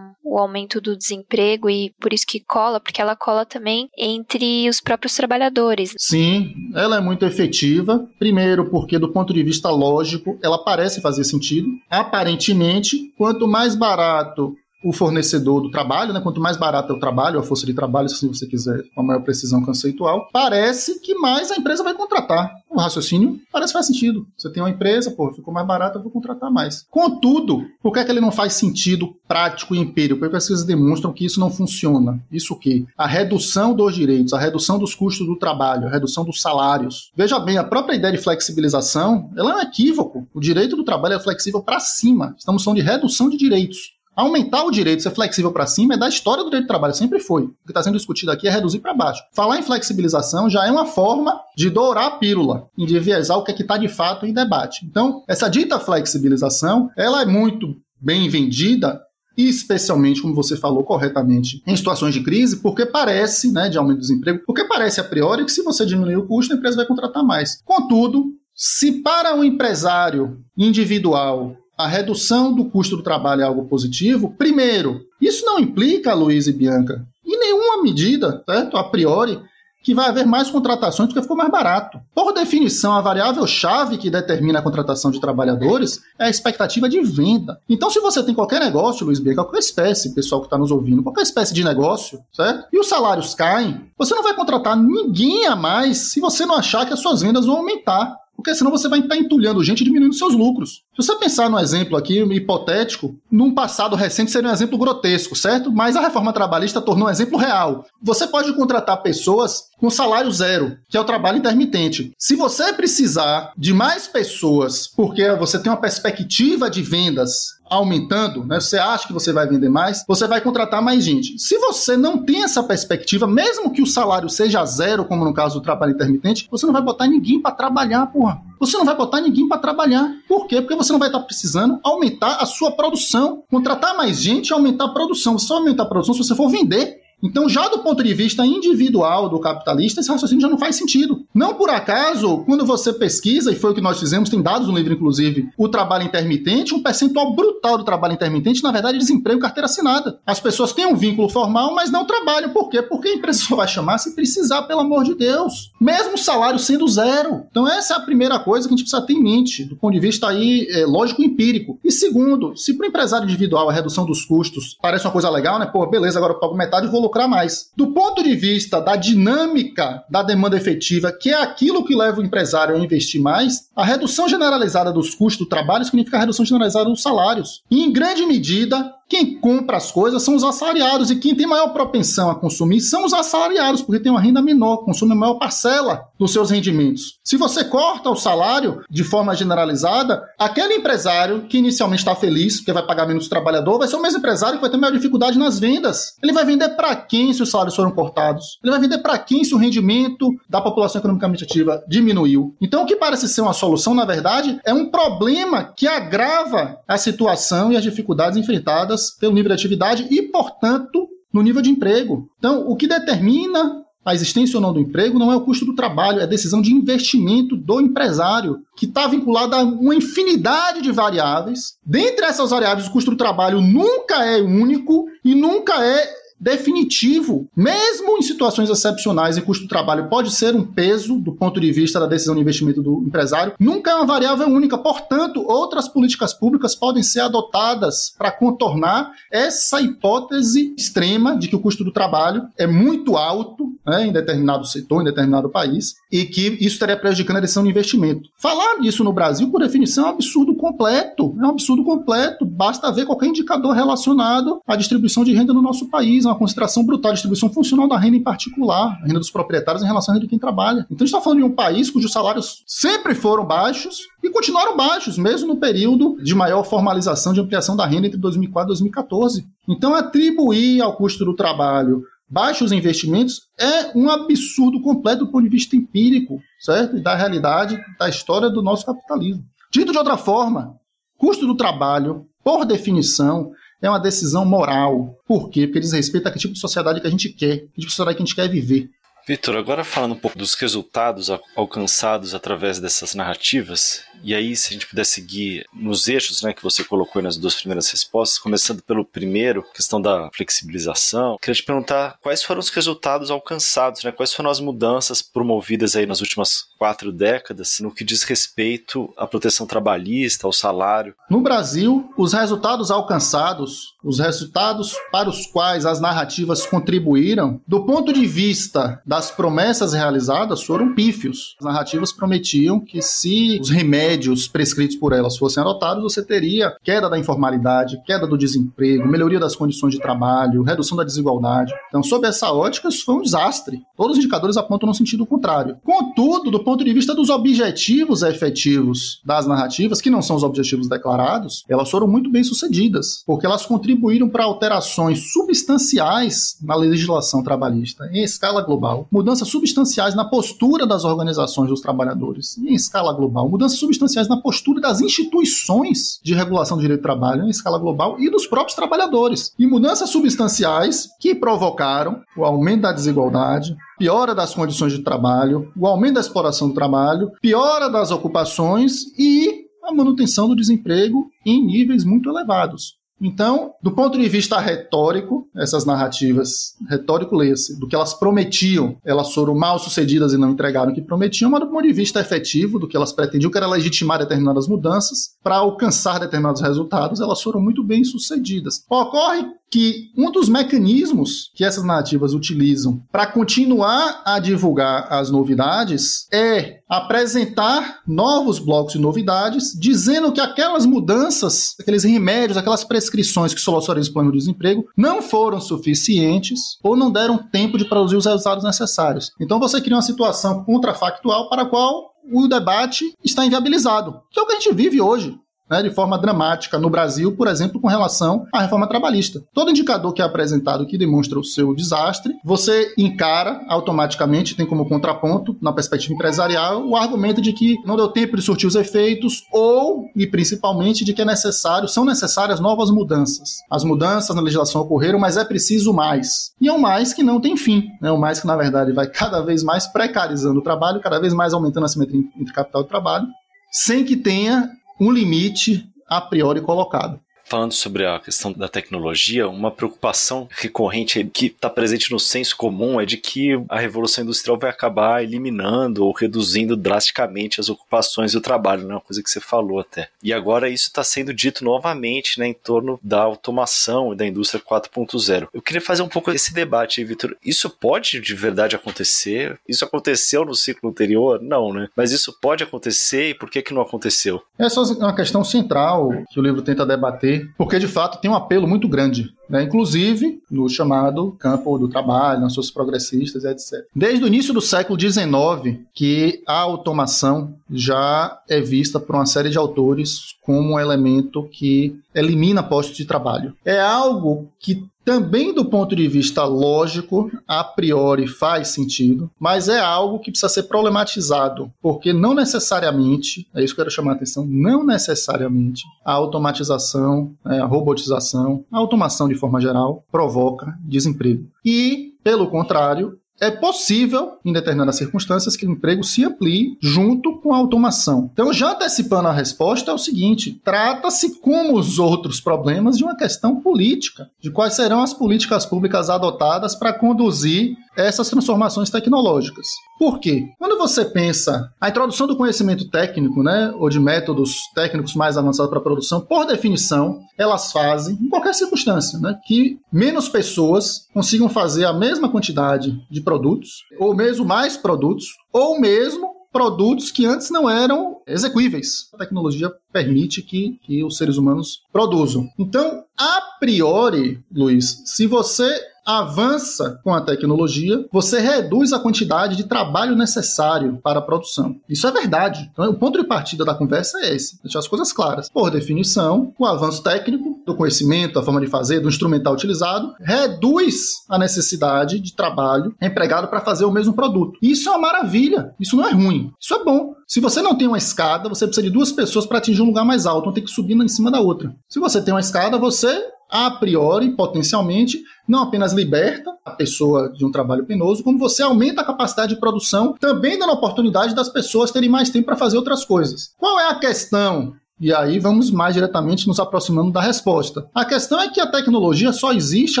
[0.24, 2.80] o aumento do desemprego e por isso que cola?
[2.80, 5.94] Porque ela cola também entre os próprios trabalhadores.
[5.98, 8.06] Sim, ela é muito efetiva.
[8.18, 11.68] Primeiro, porque do ponto de vista lógico, ela parece fazer sentido.
[11.90, 16.20] Aparentemente, quanto mais barato o fornecedor do trabalho, né?
[16.20, 19.22] quanto mais barato é o trabalho, a força de trabalho, se você quiser uma maior
[19.22, 22.62] precisão conceitual, parece que mais a empresa vai contratar.
[22.72, 24.26] O raciocínio parece que faz sentido.
[24.36, 26.86] Você tem uma empresa, pô, ficou mais barato, eu vou contratar mais.
[26.90, 30.20] Contudo, por que, é que ele não faz sentido prático e empírico?
[30.20, 32.18] Porque as pesquisas demonstram que isso não funciona.
[32.32, 32.86] Isso o quê?
[32.96, 37.12] A redução dos direitos, a redução dos custos do trabalho, a redução dos salários.
[37.14, 40.26] Veja bem, a própria ideia de flexibilização, ela é um equívoco.
[40.32, 42.34] O direito do trabalho é flexível para cima.
[42.38, 43.91] Estamos falando de redução de direitos.
[44.14, 47.18] Aumentar o direito, ser flexível para cima, é da história do direito do trabalho, sempre
[47.18, 47.44] foi.
[47.44, 49.22] O que está sendo discutido aqui é reduzir para baixo.
[49.32, 53.54] Falar em flexibilização já é uma forma de dourar a pílula enviesar o que é
[53.54, 54.84] está de fato em debate.
[54.84, 59.00] Então, essa dita flexibilização, ela é muito bem vendida
[59.36, 63.98] e especialmente, como você falou corretamente, em situações de crise, porque parece, né, de aumento
[63.98, 66.86] do desemprego, porque parece a priori que se você diminuir o custo, a empresa vai
[66.86, 67.58] contratar mais.
[67.64, 74.34] Contudo, se para um empresário individual a redução do custo do trabalho é algo positivo,
[74.38, 78.76] primeiro, isso não implica, Luiz e Bianca, em nenhuma medida, certo?
[78.76, 79.40] A priori,
[79.82, 82.00] que vai haver mais contratações porque ficou mais barato.
[82.14, 87.58] Por definição, a variável-chave que determina a contratação de trabalhadores é a expectativa de venda.
[87.68, 91.02] Então, se você tem qualquer negócio, Luiz Bianca, qualquer espécie, pessoal que está nos ouvindo,
[91.02, 92.68] qualquer espécie de negócio, certo?
[92.72, 96.86] E os salários caem, você não vai contratar ninguém a mais se você não achar
[96.86, 100.14] que as suas vendas vão aumentar porque senão você vai estar entulhando gente e diminuindo
[100.14, 100.82] seus lucros.
[100.96, 105.70] Se você pensar no exemplo aqui, hipotético, num passado recente seria um exemplo grotesco, certo?
[105.70, 107.86] Mas a reforma trabalhista tornou um exemplo real.
[108.02, 112.12] Você pode contratar pessoas com salário zero, que é o trabalho intermitente.
[112.18, 118.60] Se você precisar de mais pessoas, porque você tem uma perspectiva de vendas aumentando, né?
[118.60, 121.38] Você acha que você vai vender mais, você vai contratar mais gente.
[121.38, 125.58] Se você não tem essa perspectiva, mesmo que o salário seja zero, como no caso
[125.58, 128.40] do trabalho intermitente, você não vai botar ninguém para trabalhar, porra.
[128.60, 130.08] Você não vai botar ninguém para trabalhar.
[130.28, 130.60] Por quê?
[130.60, 133.42] Porque você não vai estar precisando aumentar a sua produção.
[133.50, 135.38] Contratar mais gente aumentar a produção.
[135.38, 137.00] Você só aumentar a produção se você for vender.
[137.22, 141.21] Então, já do ponto de vista individual do capitalista, esse raciocínio já não faz sentido.
[141.34, 144.74] Não por acaso, quando você pesquisa, e foi o que nós fizemos, tem dados no
[144.74, 149.40] livro, inclusive, o trabalho intermitente, um percentual brutal do trabalho intermitente, na verdade, é desemprego
[149.40, 150.18] carteira assinada.
[150.26, 152.50] As pessoas têm um vínculo formal, mas não trabalham.
[152.50, 152.82] Por quê?
[152.82, 155.72] Porque a empresa só vai chamar se precisar, pelo amor de Deus.
[155.80, 157.44] Mesmo o salário sendo zero.
[157.50, 159.92] Então, essa é a primeira coisa que a gente precisa ter em mente, do ponto
[159.94, 161.78] de vista aí, é, lógico empírico.
[161.84, 165.58] E segundo, se para o empresário individual a redução dos custos parece uma coisa legal,
[165.58, 165.66] né?
[165.66, 167.70] Pô, beleza, agora eu pago metade e vou lucrar mais.
[167.76, 172.24] Do ponto de vista da dinâmica da demanda efetiva, que é aquilo que leva o
[172.24, 176.90] empresário a investir mais, a redução generalizada dos custos do trabalho significa a redução generalizada
[176.90, 177.62] dos salários.
[177.70, 181.68] E, em grande medida, quem compra as coisas são os assalariados e quem tem maior
[181.74, 186.32] propensão a consumir são os assalariados, porque tem uma renda menor, consome maior parcela dos
[186.32, 187.18] seus rendimentos.
[187.22, 192.72] Se você corta o salário de forma generalizada, aquele empresário que inicialmente está feliz, porque
[192.72, 195.58] vai pagar menos trabalhador, vai ser o mesmo empresário que vai ter maior dificuldade nas
[195.58, 196.16] vendas.
[196.22, 198.58] Ele vai vender para quem se os salários foram cortados?
[198.64, 202.56] Ele vai vender para quem se o rendimento da população economicamente ativa diminuiu?
[202.62, 206.96] Então, o que parece ser uma solução, na verdade, é um problema que agrava a
[206.96, 212.28] situação e as dificuldades enfrentadas pelo nível de atividade e, portanto, no nível de emprego.
[212.38, 215.74] Então, o que determina a existência ou não do emprego não é o custo do
[215.74, 220.90] trabalho, é a decisão de investimento do empresário, que está vinculada a uma infinidade de
[220.90, 221.76] variáveis.
[221.86, 228.18] Dentre essas variáveis, o custo do trabalho nunca é único e nunca é definitivo, mesmo
[228.18, 232.00] em situações excepcionais em custo do trabalho pode ser um peso do ponto de vista
[232.00, 234.76] da decisão de investimento do empresário, nunca é uma variável única.
[234.76, 241.60] Portanto, outras políticas públicas podem ser adotadas para contornar essa hipótese extrema de que o
[241.60, 246.48] custo do trabalho é muito alto né, em determinado setor, em determinado país, e que
[246.60, 248.28] isso estaria prejudicando a decisão de investimento.
[248.36, 251.36] Falar disso no Brasil, por definição, é um absurdo completo.
[251.40, 252.44] É um absurdo completo.
[252.44, 256.24] Basta ver qualquer indicador relacionado à distribuição de renda no nosso país.
[256.32, 259.86] Uma concentração brutal de distribuição funcional da renda em particular, a renda dos proprietários em
[259.86, 260.86] relação à renda de quem trabalha.
[260.90, 264.74] Então a gente está falando de um país cujos salários sempre foram baixos e continuaram
[264.74, 269.46] baixos, mesmo no período de maior formalização de ampliação da renda entre 2004 e 2014.
[269.68, 275.50] Então atribuir ao custo do trabalho baixos investimentos é um absurdo completo do ponto de
[275.50, 276.96] vista empírico, certo?
[276.96, 279.44] E da realidade da história do nosso capitalismo.
[279.70, 280.76] Dito de outra forma,
[281.18, 285.18] custo do trabalho, por definição, é uma decisão moral.
[285.26, 285.66] Por quê?
[285.66, 287.90] Porque diz respeito a que tipo de sociedade que a gente quer, que tipo de
[287.90, 288.88] sociedade que a gente quer viver.
[289.26, 294.72] Vitor, agora falando um pouco dos resultados alcançados através dessas narrativas, e aí se a
[294.72, 299.04] gente puder seguir nos eixos né, que você colocou nas duas primeiras respostas, começando pelo
[299.04, 304.50] primeiro, questão da flexibilização, queria te perguntar quais foram os resultados alcançados, né, quais foram
[304.50, 310.46] as mudanças promovidas aí nas últimas quatro décadas no que diz respeito à proteção trabalhista,
[310.46, 311.14] ao salário.
[311.28, 318.12] No Brasil, os resultados alcançados, os resultados para os quais as narrativas contribuíram, do ponto
[318.12, 321.56] de vista das promessas realizadas foram pífios.
[321.58, 324.11] As narrativas prometiam que se os remédios
[324.48, 329.56] prescritos por elas fossem adotados, você teria queda da informalidade, queda do desemprego, melhoria das
[329.56, 331.72] condições de trabalho, redução da desigualdade.
[331.88, 333.82] Então, sob essa ótica, isso foi um desastre.
[333.96, 335.76] Todos os indicadores apontam no sentido contrário.
[335.84, 340.88] Contudo, do ponto de vista dos objetivos efetivos das narrativas, que não são os objetivos
[340.88, 348.08] declarados, elas foram muito bem sucedidas, porque elas contribuíram para alterações substanciais na legislação trabalhista
[348.12, 353.78] em escala global mudanças substanciais na postura das organizações dos trabalhadores em escala global, mudanças
[353.78, 358.30] substanciais na postura das instituições de regulação do direito do trabalho em escala global e
[358.30, 359.52] dos próprios trabalhadores.
[359.58, 365.86] E mudanças substanciais que provocaram o aumento da desigualdade, piora das condições de trabalho, o
[365.86, 372.04] aumento da exploração do trabalho, piora das ocupações e a manutenção do desemprego em níveis
[372.04, 373.01] muito elevados.
[373.22, 379.32] Então, do ponto de vista retórico, essas narrativas, retórico lê-se, do que elas prometiam, elas
[379.32, 382.80] foram mal sucedidas e não entregaram o que prometiam, mas do ponto de vista efetivo,
[382.80, 387.60] do que elas pretendiam, que era legitimar determinadas mudanças, para alcançar determinados resultados, elas foram
[387.60, 388.84] muito bem sucedidas.
[388.90, 396.26] Ocorre que um dos mecanismos que essas narrativas utilizam para continuar a divulgar as novidades
[396.30, 403.60] é apresentar novos blocos de novidades, dizendo que aquelas mudanças, aqueles remédios, aquelas prescrições que
[403.60, 408.26] solucionaram o plano de desemprego não foram suficientes ou não deram tempo de produzir os
[408.26, 409.30] resultados necessários.
[409.40, 414.42] Então você cria uma situação contrafactual para a qual o debate está inviabilizado, que é
[414.42, 415.34] o que a gente vive hoje
[415.72, 419.42] né, de forma dramática no Brasil, por exemplo, com relação à reforma trabalhista.
[419.54, 424.86] Todo indicador que é apresentado que demonstra o seu desastre, você encara automaticamente, tem como
[424.86, 429.44] contraponto, na perspectiva empresarial, o argumento de que não deu tempo de surtir os efeitos
[429.50, 433.60] ou, e principalmente, de que é necessário, são necessárias novas mudanças.
[433.70, 436.52] As mudanças na legislação ocorreram, mas é preciso mais.
[436.60, 438.12] E é um mais que não tem fim, é né?
[438.12, 441.54] um mais que, na verdade, vai cada vez mais precarizando o trabalho, cada vez mais
[441.54, 443.26] aumentando a simetria entre capital e trabalho,
[443.70, 444.68] sem que tenha
[445.00, 447.20] um limite a priori colocado
[447.52, 452.98] falando sobre a questão da tecnologia, uma preocupação recorrente que está presente no senso comum
[452.98, 458.38] é de que a revolução industrial vai acabar eliminando ou reduzindo drasticamente as ocupações e
[458.38, 458.94] o trabalho, né?
[458.94, 460.08] uma coisa que você falou até.
[460.22, 464.58] E agora isso está sendo dito novamente né, em torno da automação e da indústria
[464.58, 465.48] 4.0.
[465.52, 467.36] Eu queria fazer um pouco esse debate Vitor.
[467.44, 469.60] Isso pode de verdade acontecer?
[469.68, 471.38] Isso aconteceu no ciclo anterior?
[471.42, 471.90] Não, né?
[471.94, 474.42] Mas isso pode acontecer e por que, que não aconteceu?
[474.58, 478.34] Essa é uma questão central que o livro tenta debater porque de fato tem um
[478.34, 479.62] apelo muito grande, né?
[479.62, 483.86] inclusive no chamado campo do trabalho, nas suas progressistas, etc.
[483.94, 489.50] Desde o início do século XIX, que a automação já é vista por uma série
[489.50, 493.54] de autores como um elemento que elimina postos de trabalho.
[493.64, 499.78] É algo que também do ponto de vista lógico, a priori faz sentido, mas é
[499.80, 504.14] algo que precisa ser problematizado, porque não necessariamente, é isso que eu quero chamar a
[504.14, 511.46] atenção, não necessariamente a automatização, né, a robotização, a automação de forma geral provoca desemprego.
[511.64, 517.52] E, pelo contrário, é possível, em determinadas circunstâncias, que o emprego se amplie junto com
[517.52, 518.30] a automação.
[518.32, 523.16] Então, já antecipando a resposta, é o seguinte: trata-se, como os outros problemas, de uma
[523.16, 529.66] questão política, de quais serão as políticas públicas adotadas para conduzir essas transformações tecnológicas.
[529.98, 530.48] Por quê?
[530.58, 535.70] Quando você pensa a introdução do conhecimento técnico, né, ou de métodos técnicos mais avançados
[535.70, 541.48] para a produção, por definição, elas fazem, em qualquer circunstância, né, que menos pessoas consigam
[541.48, 547.50] fazer a mesma quantidade de produtos, ou mesmo mais produtos, ou mesmo produtos que antes
[547.50, 549.08] não eram execuíveis.
[549.14, 552.46] A tecnologia permite que, que os seres humanos produzam.
[552.58, 559.64] Então, a priori, Luiz, se você avança com a tecnologia, você reduz a quantidade de
[559.64, 561.76] trabalho necessário para a produção.
[561.88, 562.68] Isso é verdade.
[562.72, 565.48] Então, o ponto de partida da conversa é esse: deixar as coisas claras.
[565.50, 571.24] Por definição, o avanço técnico, do conhecimento, da forma de fazer, do instrumental utilizado, reduz
[571.28, 574.58] a necessidade de trabalho empregado para fazer o mesmo produto.
[574.60, 575.74] Isso é uma maravilha.
[575.78, 576.50] Isso não é ruim.
[576.60, 577.14] Isso é bom.
[577.26, 580.04] Se você não tem uma escada, você precisa de duas pessoas para atingir um lugar
[580.04, 581.74] mais alto, então tem que subir em cima da outra.
[581.88, 587.44] Se você tem uma escada, você a priori, potencialmente, não apenas liberta a pessoa de
[587.44, 591.50] um trabalho penoso, como você aumenta a capacidade de produção, também dando a oportunidade das
[591.50, 593.54] pessoas terem mais tempo para fazer outras coisas.
[593.58, 597.88] Qual é a questão e aí vamos mais diretamente nos aproximando da resposta.
[597.92, 600.00] A questão é que a tecnologia só existe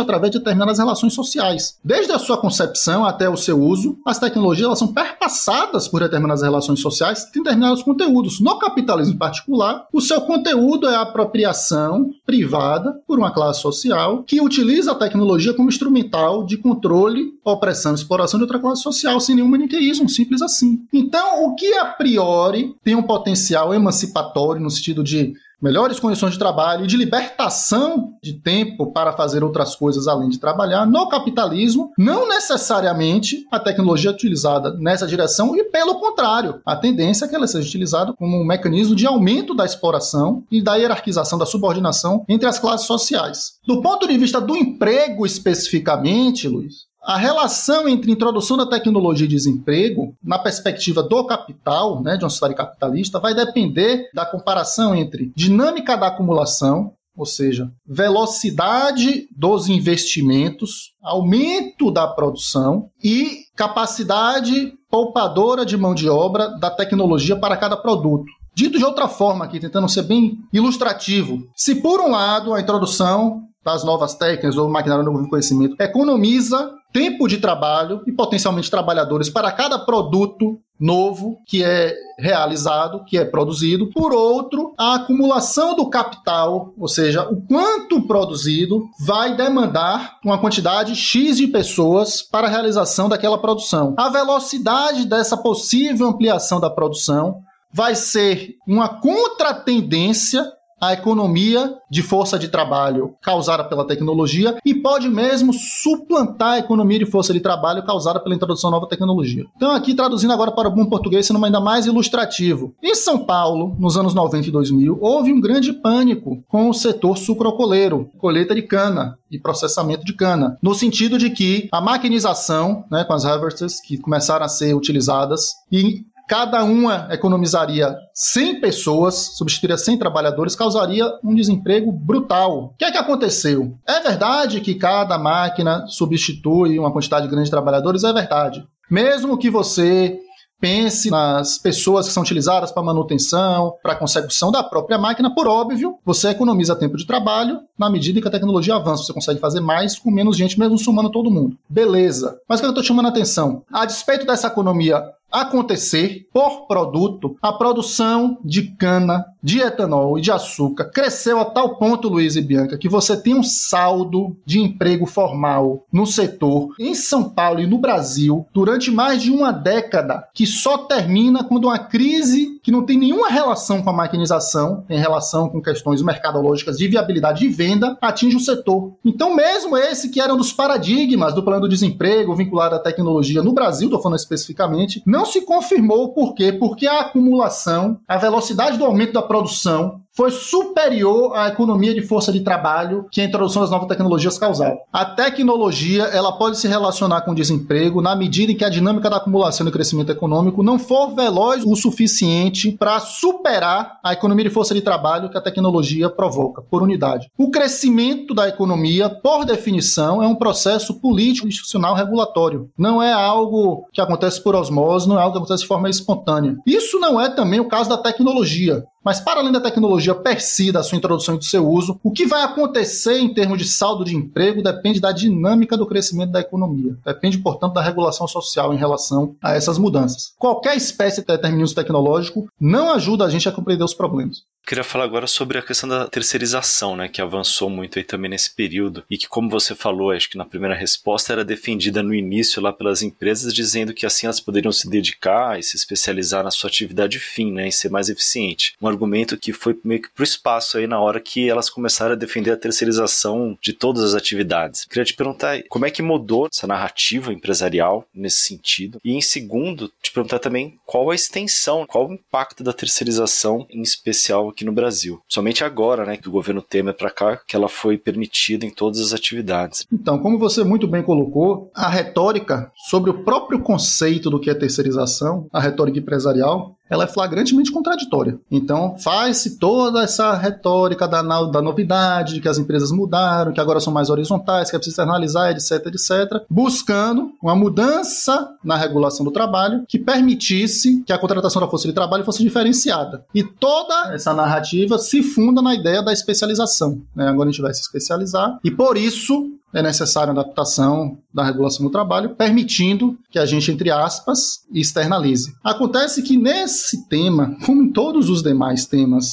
[0.00, 1.76] através de determinadas relações sociais.
[1.84, 6.42] Desde a sua concepção até o seu uso, as tecnologias elas são perpassadas por determinadas
[6.42, 8.40] relações sociais têm determinados conteúdos.
[8.40, 14.22] No capitalismo em particular, o seu conteúdo é a apropriação privada por uma classe social
[14.22, 19.18] que utiliza a tecnologia como instrumental de controle, opressão e exploração de outra classe social,
[19.18, 20.84] sem nenhum maniqueísmo, simples assim.
[20.92, 26.32] Então, o que a priori tem um potencial emancipatório no sentido sentido de melhores condições
[26.32, 31.08] de trabalho e de libertação de tempo para fazer outras coisas além de trabalhar, no
[31.08, 37.28] capitalismo, não necessariamente a tecnologia é utilizada nessa direção e, pelo contrário, a tendência é
[37.28, 41.46] que ela seja utilizada como um mecanismo de aumento da exploração e da hierarquização da
[41.46, 43.52] subordinação entre as classes sociais.
[43.64, 49.28] Do ponto de vista do emprego especificamente, Luiz, a relação entre introdução da tecnologia e
[49.28, 55.32] desemprego, na perspectiva do capital, né, de uma sociedade capitalista, vai depender da comparação entre
[55.34, 65.76] dinâmica da acumulação, ou seja, velocidade dos investimentos, aumento da produção e capacidade poupadora de
[65.76, 68.26] mão de obra da tecnologia para cada produto.
[68.54, 73.48] Dito de outra forma, aqui tentando ser bem ilustrativo, se por um lado a introdução
[73.64, 79.50] das novas técnicas ou maquinário novo conhecimento economiza tempo de trabalho e potencialmente trabalhadores para
[79.50, 83.88] cada produto novo que é realizado, que é produzido.
[83.90, 90.94] Por outro, a acumulação do capital, ou seja, o quanto produzido, vai demandar uma quantidade
[90.96, 93.94] X de pessoas para a realização daquela produção.
[93.96, 97.40] A velocidade dessa possível ampliação da produção
[97.72, 105.08] vai ser uma contratendência a economia de força de trabalho causada pela tecnologia e pode
[105.08, 109.44] mesmo suplantar a economia de força de trabalho causada pela introdução de nova tecnologia.
[109.54, 112.74] Então, aqui traduzindo agora para o bom português, sendo ainda mais ilustrativo.
[112.82, 117.16] Em São Paulo, nos anos 90 e 2000, houve um grande pânico com o setor
[117.16, 123.04] sucrocoleiro, colheita de cana e processamento de cana, no sentido de que a maquinização, né,
[123.04, 129.76] com as harvesters que começaram a ser utilizadas e cada uma economizaria 100 pessoas, substituiria
[129.76, 132.72] 100 trabalhadores, causaria um desemprego brutal.
[132.72, 133.76] O que é que aconteceu?
[133.86, 138.02] É verdade que cada máquina substitui uma quantidade grande de trabalhadores?
[138.02, 138.66] É verdade.
[138.90, 140.18] Mesmo que você
[140.58, 145.98] pense nas pessoas que são utilizadas para manutenção, para consecução da própria máquina, por óbvio,
[146.04, 149.02] você economiza tempo de trabalho na medida que a tecnologia avança.
[149.02, 151.58] Você consegue fazer mais com menos gente, mesmo somando todo mundo.
[151.68, 152.38] Beleza.
[152.48, 153.64] Mas o que eu estou chamando a atenção?
[153.72, 160.30] A despeito dessa economia acontecer por produto, a produção de cana, de etanol e de
[160.30, 165.06] açúcar cresceu a tal ponto, Luiz e Bianca, que você tem um saldo de emprego
[165.06, 170.46] formal no setor em São Paulo e no Brasil durante mais de uma década, que
[170.46, 175.48] só termina quando uma crise que não tem nenhuma relação com a maquinização, tem relação
[175.48, 178.92] com questões mercadológicas de viabilidade de venda, atinge o setor.
[179.04, 183.42] Então, mesmo esse que era um dos paradigmas do plano do desemprego vinculado à tecnologia
[183.42, 186.52] no Brasil, estou falando especificamente, não se confirmou por quê?
[186.52, 192.32] Porque a acumulação, a velocidade do aumento da produção foi superior à economia de força
[192.32, 194.76] de trabalho que a introdução das novas tecnologias causava.
[194.92, 199.08] A tecnologia ela pode se relacionar com o desemprego na medida em que a dinâmica
[199.08, 204.50] da acumulação e crescimento econômico não for veloz o suficiente para superar a economia de
[204.50, 207.28] força de trabalho que a tecnologia provoca por unidade.
[207.38, 212.68] O crescimento da economia, por definição, é um processo político, institucional, regulatório.
[212.76, 216.56] Não é algo que acontece por osmose, não é algo que acontece de forma espontânea.
[216.66, 218.84] Isso não é também o caso da tecnologia.
[219.04, 222.10] Mas para além da tecnologia per si, da sua introdução e do seu uso, o
[222.10, 226.40] que vai acontecer em termos de saldo de emprego depende da dinâmica do crescimento da
[226.40, 226.96] economia.
[227.04, 230.32] Depende, portanto, da regulação social em relação a essas mudanças.
[230.38, 234.42] Qualquer espécie de determinismo tecnológico não ajuda a gente a compreender os problemas.
[234.64, 238.54] Queria falar agora sobre a questão da terceirização, né, que avançou muito aí também nesse
[238.54, 242.62] período e que, como você falou, acho que na primeira resposta era defendida no início
[242.62, 246.68] lá pelas empresas, dizendo que assim elas poderiam se dedicar e se especializar na sua
[246.68, 248.74] atividade fim, né, e ser mais eficiente.
[248.80, 252.16] Um argumento que foi meio que pro espaço aí na hora que elas começaram a
[252.16, 254.84] defender a terceirização de todas as atividades.
[254.84, 259.92] Queria te perguntar como é que mudou essa narrativa empresarial nesse sentido e, em segundo,
[260.00, 264.72] te perguntar também qual a extensão, qual o impacto da terceirização, em especial aqui no
[264.72, 265.20] Brasil.
[265.28, 269.12] Somente agora, né, do governo Temer para cá, que ela foi permitida em todas as
[269.12, 269.86] atividades.
[269.92, 274.54] Então, como você muito bem colocou, a retórica sobre o próprio conceito do que é
[274.54, 278.38] terceirização, a retórica empresarial, ela é flagrantemente contraditória.
[278.50, 283.80] Então, faz-se toda essa retórica da, da novidade, de que as empresas mudaram, que agora
[283.80, 289.30] são mais horizontais, que é preciso externalizar, etc, etc, buscando uma mudança na regulação do
[289.30, 293.24] trabalho que permitisse que a contratação da força de trabalho fosse diferenciada.
[293.34, 297.00] E toda essa narrativa se funda na ideia da especialização.
[297.14, 297.26] Né?
[297.26, 301.92] Agora a gente vai se especializar e, por isso, é necessária adaptação da regulação do
[301.92, 305.52] trabalho, permitindo que a gente, entre aspas, externalize.
[305.64, 309.26] Acontece que nesse tema, como em todos os demais temas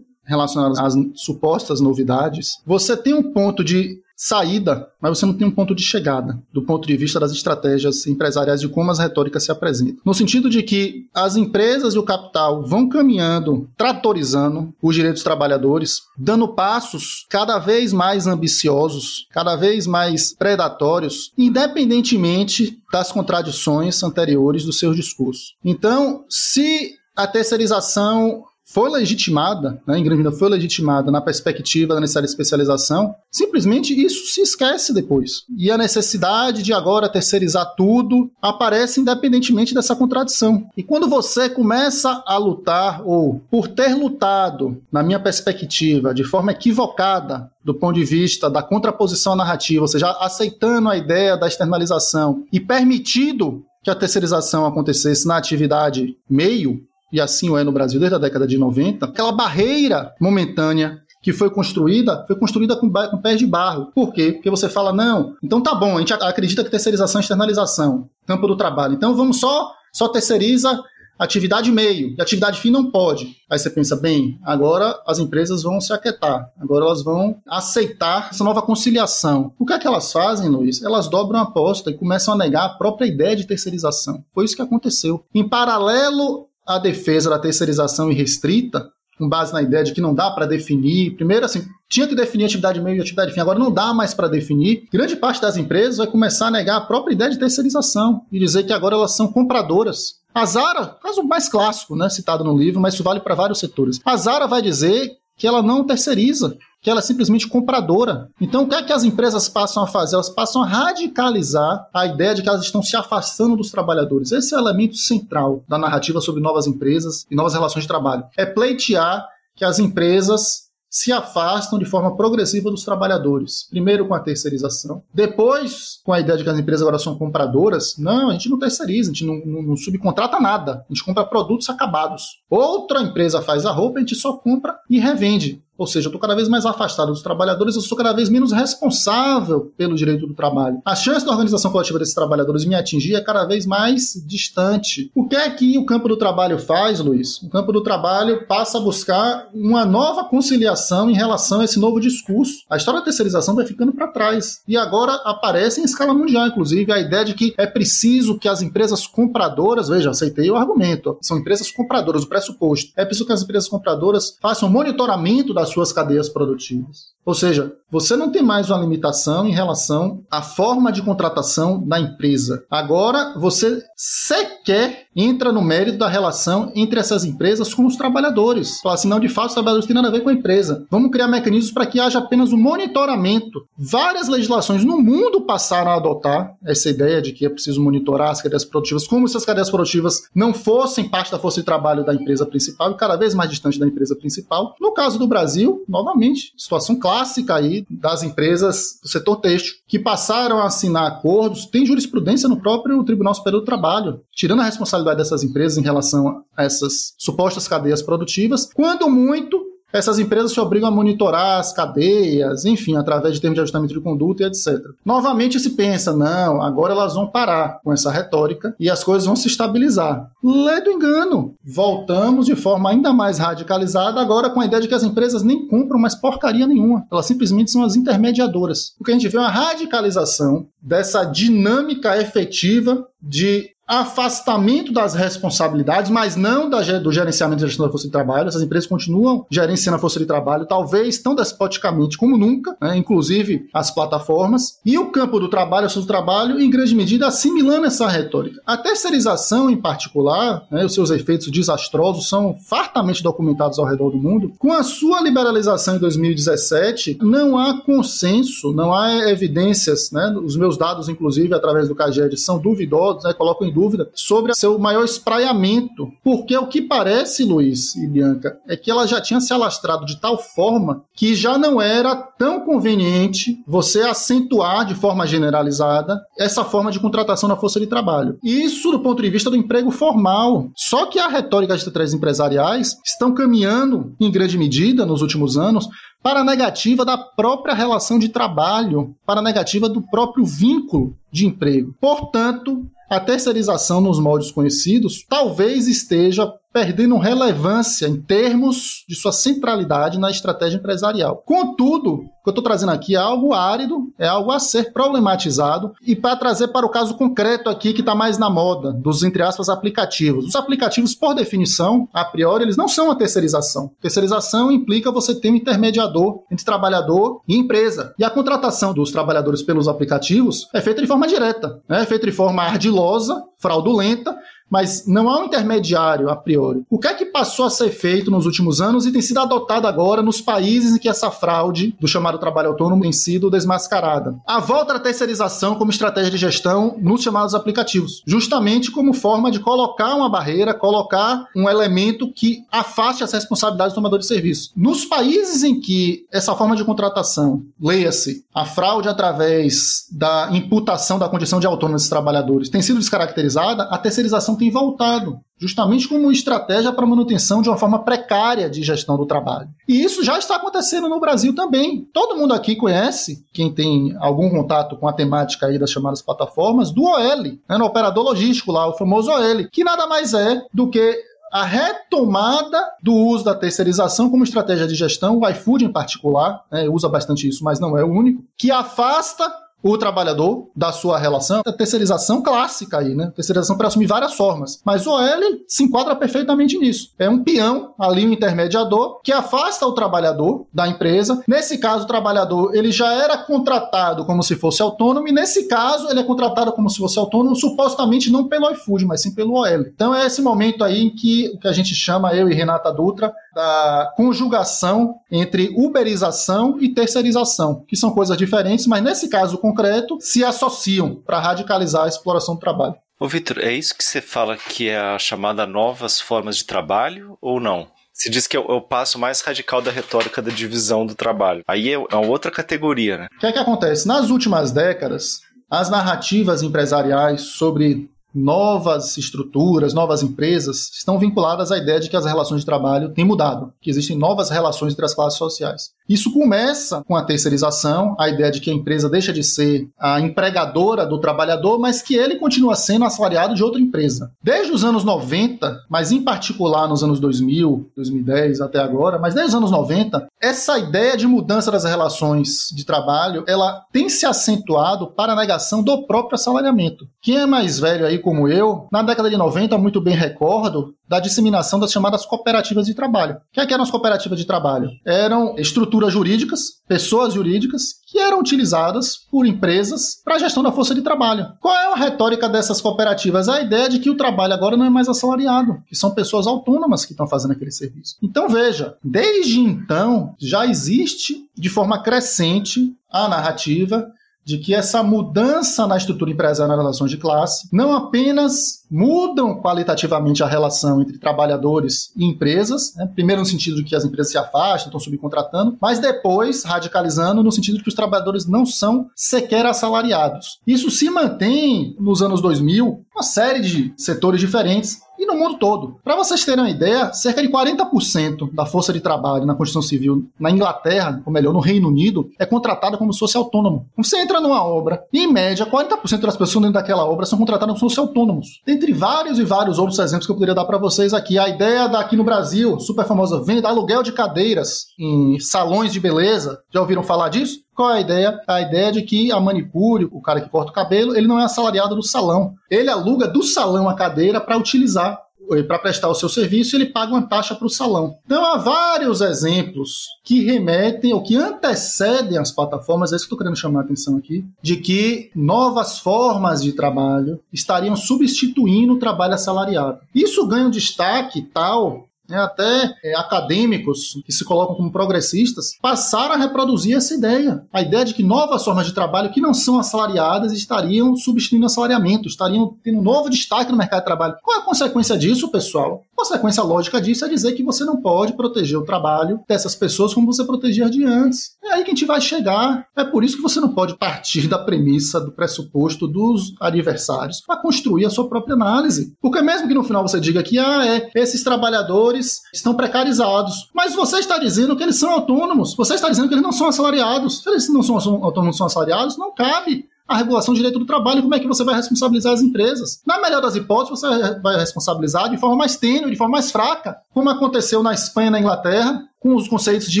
[0.24, 5.52] relacionados às supostas novidades, você tem um ponto de saída, mas você não tem um
[5.52, 9.52] ponto de chegada, do ponto de vista das estratégias empresariais de como as retóricas se
[9.52, 10.00] apresentam.
[10.04, 15.24] No sentido de que as empresas e o capital vão caminhando, tratorizando os direitos dos
[15.24, 24.64] trabalhadores, dando passos cada vez mais ambiciosos, cada vez mais predatórios, independentemente das contradições anteriores
[24.64, 25.54] dos seus discursos.
[25.64, 32.00] Então, se a terceirização foi legitimada, né, em grande medida foi legitimada na perspectiva da
[32.00, 35.44] necessária especialização, simplesmente isso se esquece depois.
[35.56, 40.68] E a necessidade de agora terceirizar tudo aparece independentemente dessa contradição.
[40.76, 46.52] E quando você começa a lutar, ou por ter lutado, na minha perspectiva, de forma
[46.52, 52.44] equivocada, do ponto de vista da contraposição narrativa, ou seja, aceitando a ideia da externalização
[52.52, 56.82] e permitido que a terceirização acontecesse na atividade meio,
[57.12, 61.32] e assim o é no Brasil desde a década de 90, aquela barreira momentânea que
[61.32, 63.90] foi construída, foi construída com, com pés de barro.
[63.94, 64.32] Por quê?
[64.32, 68.46] Porque você fala, não, então tá bom, a gente acredita que terceirização é externalização, campo
[68.46, 68.94] do trabalho.
[68.94, 70.80] Então vamos só, só terceiriza
[71.18, 73.36] atividade meio, e atividade fim não pode.
[73.50, 78.44] Aí você pensa, bem, agora as empresas vão se aquietar, agora elas vão aceitar essa
[78.44, 79.52] nova conciliação.
[79.58, 80.80] O que é que elas fazem, Luiz?
[80.82, 84.24] Elas dobram a aposta e começam a negar a própria ideia de terceirização.
[84.32, 85.24] Foi isso que aconteceu.
[85.34, 90.30] Em paralelo a defesa da terceirização irrestrita, com base na ideia de que não dá
[90.30, 91.16] para definir.
[91.16, 94.28] Primeiro, assim, tinha que definir atividade meio e atividade fim, agora não dá mais para
[94.28, 94.86] definir.
[94.92, 98.64] Grande parte das empresas vai começar a negar a própria ideia de terceirização e dizer
[98.64, 100.18] que agora elas são compradoras.
[100.34, 103.98] A Zara, caso mais clássico, né, citado no livro, mas isso vale para vários setores.
[104.04, 108.28] A Zara vai dizer que ela não terceiriza, que ela é simplesmente compradora.
[108.40, 110.16] Então, o que é que as empresas passam a fazer?
[110.16, 114.32] Elas passam a radicalizar a ideia de que elas estão se afastando dos trabalhadores.
[114.32, 118.24] Esse é o elemento central da narrativa sobre novas empresas e novas relações de trabalho.
[118.36, 119.26] É pleitear
[119.56, 123.68] que as empresas se afastam de forma progressiva dos trabalhadores.
[123.68, 127.96] Primeiro com a terceirização, depois com a ideia de que as empresas agora são compradoras.
[127.98, 131.24] Não, a gente não terceiriza, a gente não, não, não subcontrata nada, a gente compra
[131.24, 132.42] produtos acabados.
[132.48, 135.62] Outra empresa faz a roupa, a gente só compra e revende.
[135.78, 138.50] Ou seja, eu estou cada vez mais afastado dos trabalhadores, eu sou cada vez menos
[138.50, 140.82] responsável pelo direito do trabalho.
[140.84, 145.10] A chance da organização coletiva desses trabalhadores me atingir é cada vez mais distante.
[145.14, 147.40] O que é que o campo do trabalho faz, Luiz?
[147.42, 152.00] O campo do trabalho passa a buscar uma nova conciliação em relação a esse novo
[152.00, 152.64] discurso.
[152.68, 154.60] A história da terceirização vai ficando para trás.
[154.66, 158.62] E agora aparece em escala mundial, inclusive, a ideia de que é preciso que as
[158.62, 162.90] empresas compradoras, veja, aceitei o argumento, são empresas compradoras, o pressuposto.
[162.96, 167.18] É preciso que as empresas compradoras façam monitoramento das suas cadeias produtivas.
[167.24, 172.00] Ou seja, você não tem mais uma limitação em relação à forma de contratação da
[172.00, 172.64] empresa.
[172.70, 178.80] Agora, você sequer entra no mérito da relação entre essas empresas com os trabalhadores.
[178.80, 180.86] Fala assim, não, de fato, os trabalhadores têm nada a ver com a empresa.
[180.90, 183.66] Vamos criar mecanismos para que haja apenas um monitoramento.
[183.76, 188.40] Várias legislações no mundo passaram a adotar essa ideia de que é preciso monitorar as
[188.40, 192.14] cadeias produtivas, como se as cadeias produtivas não fossem parte da força de trabalho da
[192.14, 194.74] empresa principal e cada vez mais distante da empresa principal.
[194.80, 195.57] No caso do Brasil,
[195.88, 201.86] novamente, situação clássica aí das empresas do setor têxtil, que passaram a assinar acordos, tem
[201.86, 206.64] jurisprudência no próprio Tribunal Superior do Trabalho, tirando a responsabilidade dessas empresas em relação a
[206.64, 212.96] essas supostas cadeias produtivas, quando muito essas empresas se obrigam a monitorar as cadeias, enfim,
[212.96, 214.78] através de termos de ajustamento de conduta e etc.
[215.04, 219.36] Novamente se pensa, não, agora elas vão parar com essa retórica e as coisas vão
[219.36, 220.30] se estabilizar.
[220.42, 221.54] Lê do engano.
[221.64, 225.66] Voltamos de forma ainda mais radicalizada, agora com a ideia de que as empresas nem
[225.66, 227.06] compram mais porcaria nenhuma.
[227.10, 228.94] Elas simplesmente são as intermediadoras.
[229.00, 236.10] O que a gente vê é uma radicalização dessa dinâmica efetiva de afastamento das responsabilidades,
[236.10, 238.48] mas não da, do gerenciamento da gestão da força de trabalho.
[238.48, 242.96] Essas empresas continuam gerenciando a força de trabalho, talvez tão despoticamente como nunca, né?
[242.98, 244.78] inclusive as plataformas.
[244.84, 248.60] E o campo do trabalho, o seu trabalho, em grande medida, assimilando essa retórica.
[248.66, 254.18] A terceirização, em particular, né, os seus efeitos desastrosos são fartamente documentados ao redor do
[254.18, 254.52] mundo.
[254.58, 260.34] Com a sua liberalização em 2017, não há consenso, não há evidências, né?
[260.44, 263.32] os meus dados, inclusive, através do CAGED, são duvidosos, né?
[263.32, 266.10] colocam em dúvida sobre seu maior espraiamento.
[266.24, 270.20] Porque o que parece, Luiz e Bianca, é que ela já tinha se alastrado de
[270.20, 276.90] tal forma que já não era tão conveniente você acentuar de forma generalizada essa forma
[276.90, 278.38] de contratação na força de trabalho.
[278.42, 280.70] Isso do ponto de vista do emprego formal.
[280.74, 285.88] Só que a retórica de três empresariais estão caminhando, em grande medida, nos últimos anos,
[286.22, 291.46] para a negativa da própria relação de trabalho, para a negativa do próprio vínculo de
[291.46, 291.94] emprego.
[292.00, 300.18] Portanto, a terceirização nos moldes conhecidos talvez esteja perdendo relevância em termos de sua centralidade
[300.18, 301.42] na estratégia empresarial.
[301.44, 305.92] Contudo, o que eu estou trazendo aqui é algo árido, é algo a ser problematizado
[306.06, 309.42] e para trazer para o caso concreto aqui que está mais na moda, dos, entre
[309.42, 310.46] aspas, aplicativos.
[310.46, 313.90] Os aplicativos, por definição, a priori, eles não são a terceirização.
[314.00, 318.14] Terceirização implica você ter um intermediador entre trabalhador e empresa.
[318.18, 322.02] E a contratação dos trabalhadores pelos aplicativos é feita de forma direta, né?
[322.02, 324.36] é feita de forma ardilosa, fraudulenta,
[324.70, 326.84] mas não há um intermediário a priori.
[326.90, 329.86] O que é que passou a ser feito nos últimos anos e tem sido adotado
[329.86, 334.36] agora nos países em que essa fraude do chamado trabalho autônomo tem sido desmascarada?
[334.46, 339.60] A volta da terceirização como estratégia de gestão nos chamados aplicativos, justamente como forma de
[339.60, 344.72] colocar uma barreira, colocar um elemento que afaste as responsabilidades do tomador de serviço.
[344.76, 351.28] Nos países em que essa forma de contratação, leia-se, a fraude através da imputação da
[351.28, 356.92] condição de autônomo desses trabalhadores, tem sido descaracterizada, a terceirização tem voltado, justamente como estratégia
[356.92, 359.68] para manutenção de uma forma precária de gestão do trabalho.
[359.88, 362.06] E isso já está acontecendo no Brasil também.
[362.12, 366.90] Todo mundo aqui conhece, quem tem algum contato com a temática aí das chamadas plataformas,
[366.90, 370.88] do OL, né, no operador logístico lá, o famoso OL, que nada mais é do
[370.88, 376.62] que a retomada do uso da terceirização como estratégia de gestão, o iFood em particular,
[376.70, 379.50] né, usa bastante isso, mas não é o único, que afasta
[379.82, 381.62] o trabalhador da sua relação.
[381.64, 383.32] A terceirização clássica aí, né?
[383.34, 384.80] Terceirização para assumir várias formas.
[384.84, 387.12] Mas o OL se enquadra perfeitamente nisso.
[387.18, 391.42] É um peão, ali um intermediador, que afasta o trabalhador da empresa.
[391.46, 396.10] Nesse caso, o trabalhador ele já era contratado como se fosse autônomo, e nesse caso,
[396.10, 399.86] ele é contratado como se fosse autônomo, supostamente não pelo iFood, mas sim pelo OL.
[399.94, 402.92] Então é esse momento aí em que o que a gente chama, eu e Renata
[402.92, 410.16] Dutra, da conjugação entre uberização e terceirização, que são coisas diferentes, mas nesse caso concreto
[410.20, 412.94] se associam para radicalizar a exploração do trabalho.
[413.18, 417.36] Ô Vitor, é isso que você fala que é a chamada novas formas de trabalho
[417.40, 417.88] ou não?
[418.12, 421.64] Se diz que é, é o passo mais radical da retórica da divisão do trabalho.
[421.66, 423.26] Aí é uma outra categoria, né?
[423.36, 424.06] O que é que acontece?
[424.06, 432.00] Nas últimas décadas, as narrativas empresariais sobre novas estruturas, novas empresas estão vinculadas à ideia
[432.00, 435.38] de que as relações de trabalho têm mudado, que existem novas relações entre as classes
[435.38, 435.92] sociais.
[436.08, 440.20] Isso começa com a terceirização, a ideia de que a empresa deixa de ser a
[440.20, 444.32] empregadora do trabalhador, mas que ele continua sendo assalariado de outra empresa.
[444.42, 449.50] Desde os anos 90, mas em particular nos anos 2000, 2010 até agora, mas desde
[449.50, 455.08] os anos 90, essa ideia de mudança das relações de trabalho, ela tem se acentuado
[455.08, 457.06] para a negação do próprio assalariamento.
[457.20, 461.20] Quem é mais velho aí como eu, na década de 90, muito bem recordo, da
[461.20, 463.36] disseminação das chamadas cooperativas de trabalho.
[463.36, 464.90] O que, é que eram as cooperativas de trabalho?
[465.04, 470.94] Eram estruturas jurídicas, pessoas jurídicas, que eram utilizadas por empresas para a gestão da força
[470.94, 471.52] de trabalho.
[471.60, 473.48] Qual é a retórica dessas cooperativas?
[473.48, 477.04] A ideia de que o trabalho agora não é mais assalariado, que são pessoas autônomas
[477.04, 478.16] que estão fazendo aquele serviço.
[478.22, 484.10] Então veja, desde então já existe de forma crescente a narrativa
[484.48, 490.42] de que essa mudança na estrutura empresarial nas relações de classe não apenas mudam qualitativamente
[490.42, 493.06] a relação entre trabalhadores e empresas, né?
[493.14, 497.52] primeiro no sentido de que as empresas se afastam, estão subcontratando, mas depois radicalizando no
[497.52, 500.60] sentido de que os trabalhadores não são sequer assalariados.
[500.66, 505.96] Isso se mantém nos anos 2000, uma série de setores diferentes, e no mundo todo.
[506.04, 510.26] Para vocês terem uma ideia, cerca de 40% da força de trabalho na Constituição Civil
[510.38, 513.86] na Inglaterra, ou melhor, no Reino Unido, é contratada como se fosse autônomo.
[513.96, 517.90] Você entra numa obra, em média, 40% das pessoas dentro daquela obra são contratadas como
[517.90, 518.60] se fossem autônomos.
[518.66, 521.88] Dentre vários e vários outros exemplos que eu poderia dar para vocês aqui, a ideia
[521.88, 526.60] daqui no Brasil, super famosa, venda aluguel de cadeiras em salões de beleza.
[526.72, 527.60] Já ouviram falar disso?
[527.78, 528.42] Qual é a ideia?
[528.44, 531.44] A ideia de que a manicure, o cara que corta o cabelo, ele não é
[531.44, 532.54] assalariado do salão.
[532.68, 535.22] Ele aluga do salão a cadeira para utilizar
[535.66, 538.18] para prestar o seu serviço, ele paga uma taxa para o salão.
[538.26, 543.38] Então, há vários exemplos que remetem ou que antecedem as plataformas, é isso que estou
[543.38, 549.34] querendo chamar a atenção aqui, de que novas formas de trabalho estariam substituindo o trabalho
[549.34, 550.00] assalariado.
[550.14, 556.38] Isso ganha um destaque tal até é, acadêmicos que se colocam como progressistas, passaram a
[556.38, 557.64] reproduzir essa ideia.
[557.72, 562.28] A ideia de que novas formas de trabalho que não são assalariadas estariam substituindo assalariamento,
[562.28, 564.36] estariam tendo um novo destaque no mercado de trabalho.
[564.42, 566.02] Qual é a consequência disso, pessoal?
[566.12, 570.12] A consequência lógica disso é dizer que você não pode proteger o trabalho dessas pessoas
[570.12, 571.56] como você protegia de antes.
[571.68, 572.86] É aí que a gente vai chegar.
[572.96, 577.60] É por isso que você não pode partir da premissa, do pressuposto dos adversários para
[577.60, 579.14] construir a sua própria análise.
[579.20, 583.68] Porque mesmo que no final você diga que ah, é, esses trabalhadores estão precarizados.
[583.74, 585.74] Mas você está dizendo que eles são autônomos.
[585.74, 587.42] Você está dizendo que eles não são assalariados.
[587.42, 590.86] Se eles não são autônomos, não são assalariados, não cabe a regulação do direito do
[590.86, 593.02] trabalho, como é que você vai responsabilizar as empresas?
[593.06, 596.96] Na melhor das hipóteses, você vai responsabilizar de forma mais tênue, de forma mais fraca,
[597.12, 600.00] como aconteceu na Espanha e na Inglaterra, com os conceitos de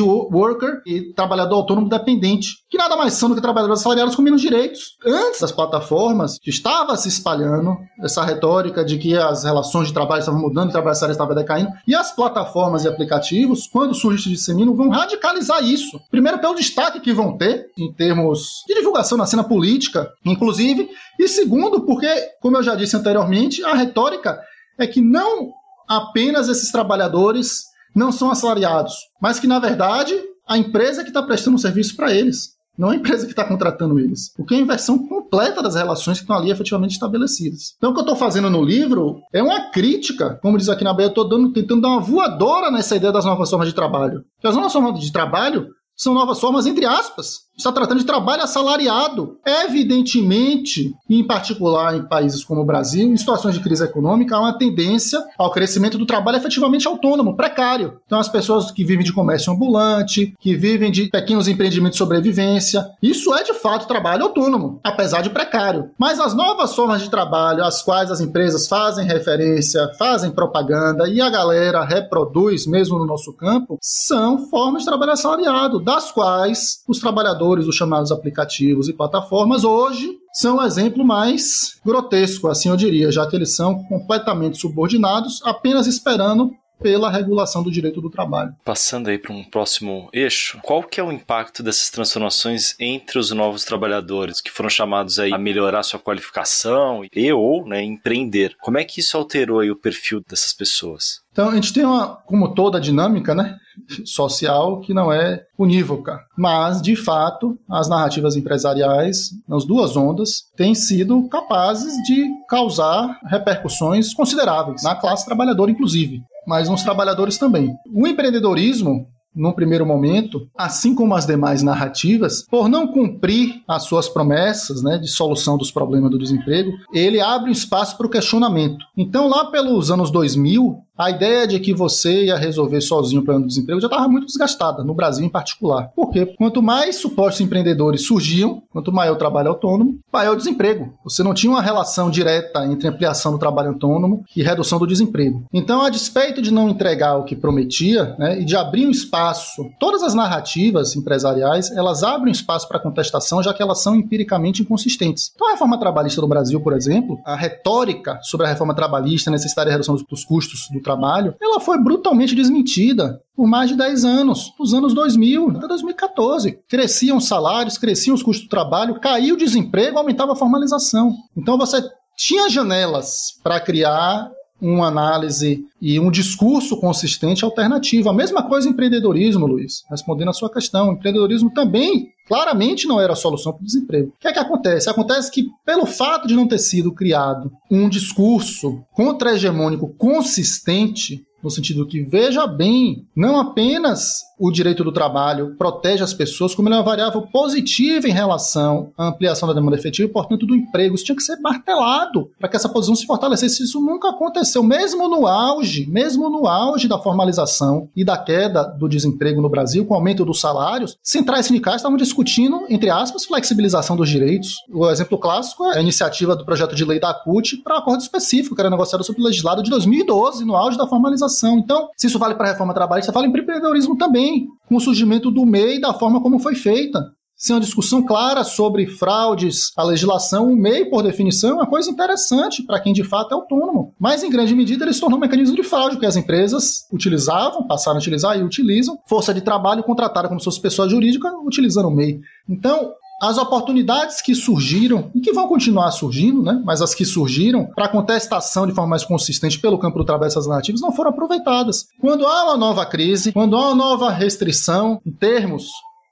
[0.00, 4.40] worker e trabalhador autônomo dependente, que nada mais são do que trabalhadores assalariados com menos
[4.40, 4.96] direitos.
[5.04, 10.40] Antes das plataformas, estava se espalhando essa retórica de que as relações de trabalho estavam
[10.40, 14.74] mudando, o trabalho assalariado estava decaindo, e as plataformas e aplicativos, quando surgem e disseminam,
[14.74, 15.98] vão radicalizar isso.
[16.10, 20.88] Primeiro, pelo destaque que vão ter em termos de divulgação na cena política, inclusive,
[21.18, 22.08] e segundo, porque,
[22.40, 24.38] como eu já disse anteriormente, a retórica
[24.78, 25.50] é que não
[25.88, 30.14] apenas esses trabalhadores não são assalariados, mas que, na verdade,
[30.48, 33.98] a empresa que está prestando um serviço para eles, não a empresa que está contratando
[33.98, 34.32] eles.
[34.38, 37.74] O que é a inversão completa das relações que estão ali efetivamente estabelecidas.
[37.76, 40.94] Então, o que eu estou fazendo no livro é uma crítica, como diz aqui na
[40.94, 44.24] Bahia, eu estou tentando dar uma voadora nessa ideia das novas formas de trabalho.
[44.36, 45.66] Porque as novas formas de trabalho
[45.98, 49.36] são novas formas, entre aspas, está tratando de trabalho assalariado.
[49.44, 54.56] Evidentemente, em particular em países como o Brasil, em situações de crise econômica, há uma
[54.56, 58.00] tendência ao crescimento do trabalho efetivamente autônomo, precário.
[58.06, 62.88] Então, as pessoas que vivem de comércio ambulante, que vivem de pequenos empreendimentos de sobrevivência,
[63.02, 65.90] isso é de fato trabalho autônomo, apesar de precário.
[65.98, 71.20] Mas as novas formas de trabalho, às quais as empresas fazem referência, fazem propaganda e
[71.20, 76.98] a galera reproduz mesmo no nosso campo, são formas de trabalho assalariado, das quais os
[76.98, 83.10] trabalhadores os chamados aplicativos e plataformas, hoje são um exemplo mais grotesco, assim eu diria,
[83.10, 88.54] já que eles são completamente subordinados, apenas esperando pela regulação do direito do trabalho.
[88.64, 93.30] Passando aí para um próximo eixo, qual que é o impacto dessas transformações entre os
[93.30, 98.56] novos trabalhadores que foram chamados aí a melhorar sua qualificação e ou né, empreender?
[98.60, 101.20] Como é que isso alterou aí o perfil dessas pessoas?
[101.32, 103.56] Então a gente tem uma, como toda dinâmica, né,
[104.04, 110.74] social que não é unívoca, mas de fato as narrativas empresariais nas duas ondas têm
[110.74, 117.76] sido capazes de causar repercussões consideráveis na classe trabalhadora, inclusive mas nos trabalhadores também.
[117.94, 124.08] O empreendedorismo num primeiro momento, assim como as demais narrativas, por não cumprir as suas
[124.08, 128.84] promessas né, de solução dos problemas do desemprego, ele abre um espaço para o questionamento.
[128.96, 133.42] Então, lá pelos anos 2000, a ideia de que você ia resolver sozinho o plano
[133.42, 135.92] do desemprego já estava muito desgastada, no Brasil em particular.
[135.94, 136.26] Por quê?
[136.36, 140.92] Quanto mais supostos empreendedores surgiam, quanto maior o trabalho autônomo, maior o desemprego.
[141.04, 145.44] Você não tinha uma relação direta entre ampliação do trabalho autônomo e redução do desemprego.
[145.52, 149.70] Então, a despeito de não entregar o que prometia né, e de abrir um espaço,
[149.78, 155.30] todas as narrativas empresariais, elas abrem espaço para contestação, já que elas são empiricamente inconsistentes.
[155.34, 159.32] Então, a reforma trabalhista do Brasil, por exemplo, a retórica sobre a reforma trabalhista, a
[159.32, 164.04] necessidade de redução dos custos do trabalho, ela foi brutalmente desmentida por mais de 10
[164.04, 166.58] anos, nos anos 2000 até 2014.
[166.68, 171.14] Cresciam os salários, cresciam os custos do trabalho, caiu o desemprego, aumentava a formalização.
[171.36, 171.82] Então você
[172.16, 174.30] tinha janelas para criar
[174.60, 178.08] uma análise e um discurso consistente alternativo.
[178.08, 180.88] A mesma coisa empreendedorismo, Luiz, respondendo a sua questão.
[180.88, 184.08] O empreendedorismo também claramente não era a solução para o desemprego.
[184.08, 184.88] O que é que acontece?
[184.88, 191.86] Acontece que, pelo fato de não ter sido criado um discurso contra-hegemônico consistente, no sentido
[191.86, 196.78] que, veja bem, não apenas o direito do trabalho protege as pessoas, como ele é
[196.78, 200.94] uma variável positiva em relação à ampliação da demanda efetiva e, portanto, do emprego.
[200.94, 203.64] Isso tinha que ser martelado para que essa posição se fortalecesse.
[203.64, 208.88] Isso nunca aconteceu, mesmo no auge, mesmo no auge da formalização e da queda do
[208.88, 213.96] desemprego no Brasil, com o aumento dos salários, centrais sindicais estavam discutindo, entre aspas, flexibilização
[213.96, 214.56] dos direitos.
[214.72, 218.54] O exemplo clássico é a iniciativa do projeto de lei da CUT para acordo específico,
[218.54, 221.58] que era negociado sob o legislado de 2012, no auge da formalização.
[221.58, 224.27] Então, se isso vale para a reforma trabalhista, vale o empreendedorismo também,
[224.68, 227.00] com o surgimento do MEI da forma como foi feita.
[227.40, 231.88] Sem uma discussão clara sobre fraudes à legislação, o MEI, por definição, é uma coisa
[231.88, 233.94] interessante para quem de fato é autônomo.
[233.96, 237.64] Mas, em grande medida, ele se tornou um mecanismo de fraude que as empresas utilizavam,
[237.64, 241.86] passaram a utilizar e utilizam, força de trabalho contratada como se fosse pessoa jurídica, utilizando
[241.86, 242.18] o MEI.
[242.48, 247.66] Então, as oportunidades que surgiram e que vão continuar surgindo, né, mas as que surgiram
[247.74, 251.88] para contestação de forma mais consistente pelo campo do trabalho dessas narrativas não foram aproveitadas.
[252.00, 255.68] Quando há uma nova crise, quando há uma nova restrição em termos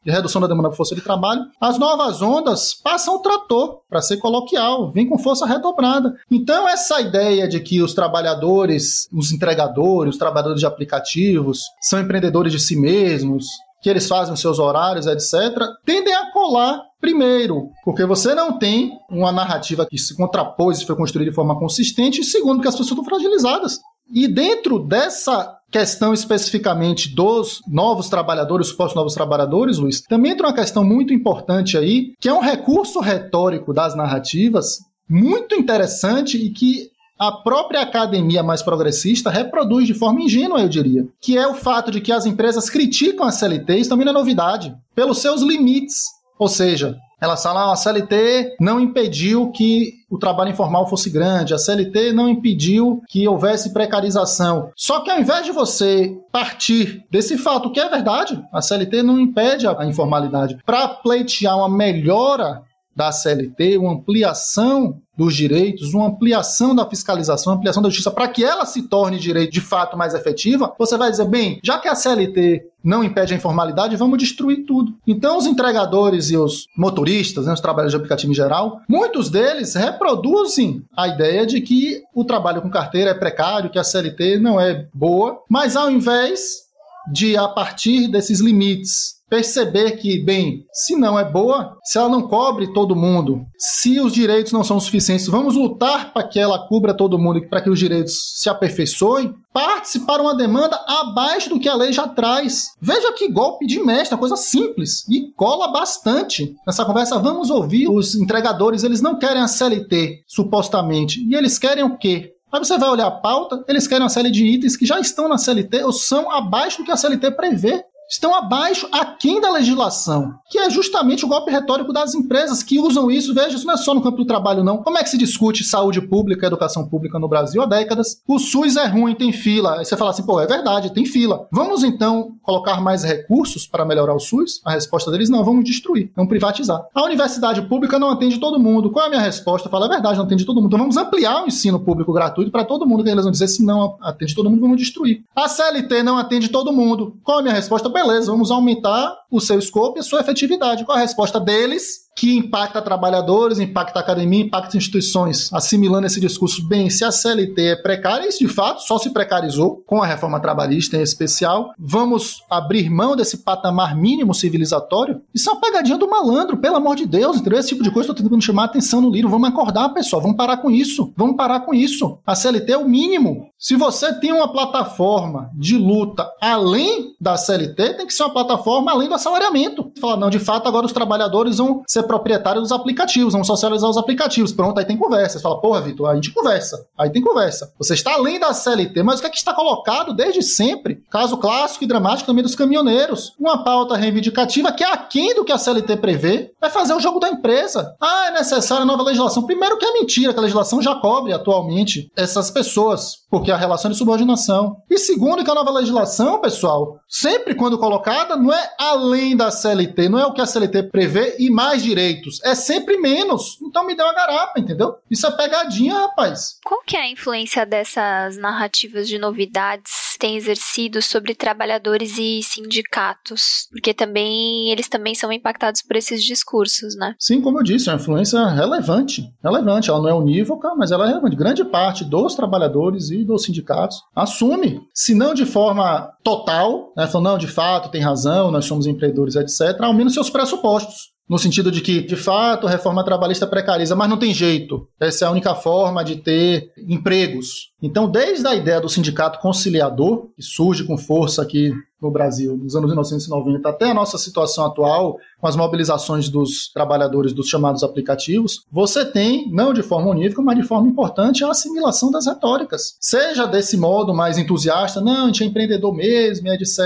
[0.07, 4.01] de redução da demanda por força de trabalho, as novas ondas passam o trator, para
[4.01, 6.15] ser coloquial, vem com força redobrada.
[6.31, 12.53] Então, essa ideia de que os trabalhadores, os entregadores, os trabalhadores de aplicativos, são empreendedores
[12.53, 13.49] de si mesmos,
[13.87, 18.91] que eles fazem os seus horários, etc., tendem a colar Primeiro, porque você não tem
[19.09, 22.21] uma narrativa que se contrapôs e foi construída de forma consistente.
[22.21, 23.79] E segundo, porque as pessoas estão fragilizadas.
[24.13, 30.55] E dentro dessa questão especificamente dos novos trabalhadores, supostos novos trabalhadores, Luiz, também entra uma
[30.55, 34.79] questão muito importante aí, que é um recurso retórico das narrativas
[35.09, 41.07] muito interessante e que a própria academia mais progressista reproduz de forma ingênua, eu diria,
[41.21, 44.15] que é o fato de que as empresas criticam a CLT, isso também não é
[44.15, 46.05] novidade, pelos seus limites.
[46.39, 51.55] Ou seja, elas falam, ah, a CLT não impediu que o trabalho informal fosse grande,
[51.55, 54.71] a CLT não impediu que houvesse precarização.
[54.77, 59.19] Só que ao invés de você partir desse fato, que é verdade, a CLT não
[59.19, 62.63] impede a informalidade, para pleitear uma melhora
[62.97, 68.29] da CLT, uma ampliação dos direitos, uma ampliação da fiscalização, uma ampliação da justiça, para
[68.29, 71.89] que ela se torne direito de fato mais efetiva, você vai dizer, bem, já que
[71.89, 74.95] a CLT não impede a informalidade, vamos destruir tudo.
[75.07, 79.75] Então, os entregadores e os motoristas, né, os trabalhadores de aplicativo em geral, muitos deles
[79.75, 84.61] reproduzem a ideia de que o trabalho com carteira é precário, que a CLT não
[84.61, 86.67] é boa, mas ao invés
[87.13, 92.29] de, a partir desses limites, perceber que, bem, se não é boa, se ela não
[92.29, 96.95] cobre todo mundo, se os direitos não são suficientes, vamos lutar para que ela cubra
[96.95, 101.69] todo mundo e para que os direitos se aperfeiçoem, participar uma demanda abaixo do que
[101.69, 102.73] a lei já traz.
[102.81, 106.55] Veja que golpe de mestre, coisa simples e cola bastante.
[106.67, 111.85] Nessa conversa, vamos ouvir os entregadores, eles não querem a CLT, supostamente, e eles querem
[111.85, 112.33] o quê?
[112.53, 115.29] Aí você vai olhar a pauta, eles querem uma série de itens que já estão
[115.29, 120.35] na CLT ou são abaixo do que a CLT prevê estão abaixo, aquém da legislação,
[120.49, 123.35] que é justamente o golpe retórico das empresas que usam isso.
[123.35, 124.79] Veja, isso não é só no campo do trabalho, não.
[124.79, 128.23] Como é que se discute saúde pública, educação pública no Brasil há décadas?
[128.27, 129.79] O SUS é ruim, tem fila.
[129.79, 131.47] Aí você fala assim, pô, é verdade, tem fila.
[131.51, 134.61] Vamos então colocar mais recursos para melhorar o SUS?
[134.65, 136.87] A resposta deles, não, vamos destruir, vamos privatizar.
[136.95, 138.91] A universidade pública não atende todo mundo.
[138.91, 139.67] Qual é a minha resposta?
[139.67, 140.67] Eu falo, é verdade, não atende todo mundo.
[140.69, 143.65] Então vamos ampliar o ensino público gratuito para todo mundo, que eles vão dizer, se
[143.65, 145.25] não atende todo mundo, vamos destruir.
[145.35, 147.17] A CLT não atende todo mundo.
[147.23, 147.96] Qual é a minha resposta?
[147.97, 150.85] Beleza, vamos aumentar o seu escopo e a sua efetividade.
[150.85, 152.06] Qual a resposta deles?
[152.17, 157.77] Que impacta trabalhadores, impacta academia, impacta instituições, assimilando esse discurso, bem, se a CLT é
[157.77, 162.89] precária, isso de fato só se precarizou com a reforma trabalhista em especial, vamos abrir
[162.89, 165.21] mão desse patamar mínimo civilizatório?
[165.35, 167.59] Isso é uma pegadinha do malandro, pelo amor de Deus, entendeu?
[167.59, 170.39] Esse tipo de coisa estou tentando chamar a atenção no livro, vamos acordar, pessoal, vamos
[170.39, 172.19] parar com isso, vamos parar com isso.
[172.27, 173.51] A CLT é o mínimo.
[173.59, 178.91] Se você tem uma plataforma de luta além da CLT, tem que ser uma plataforma
[178.91, 179.93] além do assalariamento.
[180.01, 183.97] Fala, não, de fato, agora os trabalhadores vão ser proprietário dos aplicativos, vamos socializar os
[183.97, 184.53] aplicativos.
[184.53, 185.39] Pronto, aí tem conversa.
[185.39, 186.87] Você fala, porra, Vitor, a gente conversa.
[186.99, 187.73] Aí tem conversa.
[187.79, 191.03] Você está além da CLT, mas o que é que está colocado desde sempre?
[191.11, 193.33] Caso clássico e dramático também dos caminhoneiros.
[193.39, 197.19] Uma pauta reivindicativa que é aquém do que a CLT prevê, é fazer o jogo
[197.19, 197.95] da empresa.
[198.01, 199.43] Ah, é necessária nova legislação.
[199.43, 203.91] Primeiro que é mentira, que a legislação já cobre atualmente essas pessoas, porque a relação
[203.91, 204.77] de subordinação.
[204.91, 210.09] E segundo que a nova legislação, pessoal, sempre quando colocada, não é além da CLT,
[210.09, 213.87] não é o que a CLT prevê e mais direito direitos é sempre menos, então
[213.87, 214.99] me deu a garapa, entendeu?
[215.11, 216.61] Isso é pegadinha, rapaz.
[216.63, 223.69] Qual que é a influência dessas narrativas de novidades tem exercido sobre trabalhadores e sindicatos?
[223.71, 227.15] Porque também eles também são impactados por esses discursos, né?
[227.19, 229.25] Sim, como eu disse, é uma influência relevante.
[229.43, 231.37] Relevante, ela não é unívoca, mas ela é relevante.
[231.37, 237.27] Grande parte dos trabalhadores e dos sindicatos assume, se não de forma total, né, falando,
[237.27, 241.17] não, de fato, tem razão, nós somos empreendedores, etc., ao menos seus pressupostos.
[241.29, 244.89] No sentido de que, de fato, a reforma trabalhista precariza, mas não tem jeito.
[245.01, 247.73] Essa é a única forma de ter empregos.
[247.83, 252.75] Então, desde a ideia do sindicato conciliador, que surge com força aqui no Brasil nos
[252.77, 258.65] anos 1990 até a nossa situação atual, com as mobilizações dos trabalhadores dos chamados aplicativos,
[258.71, 262.97] você tem, não de forma unívoca, mas de forma importante, a assimilação das retóricas.
[263.01, 266.79] Seja desse modo mais entusiasta, não, a gente é empreendedor mesmo, etc.,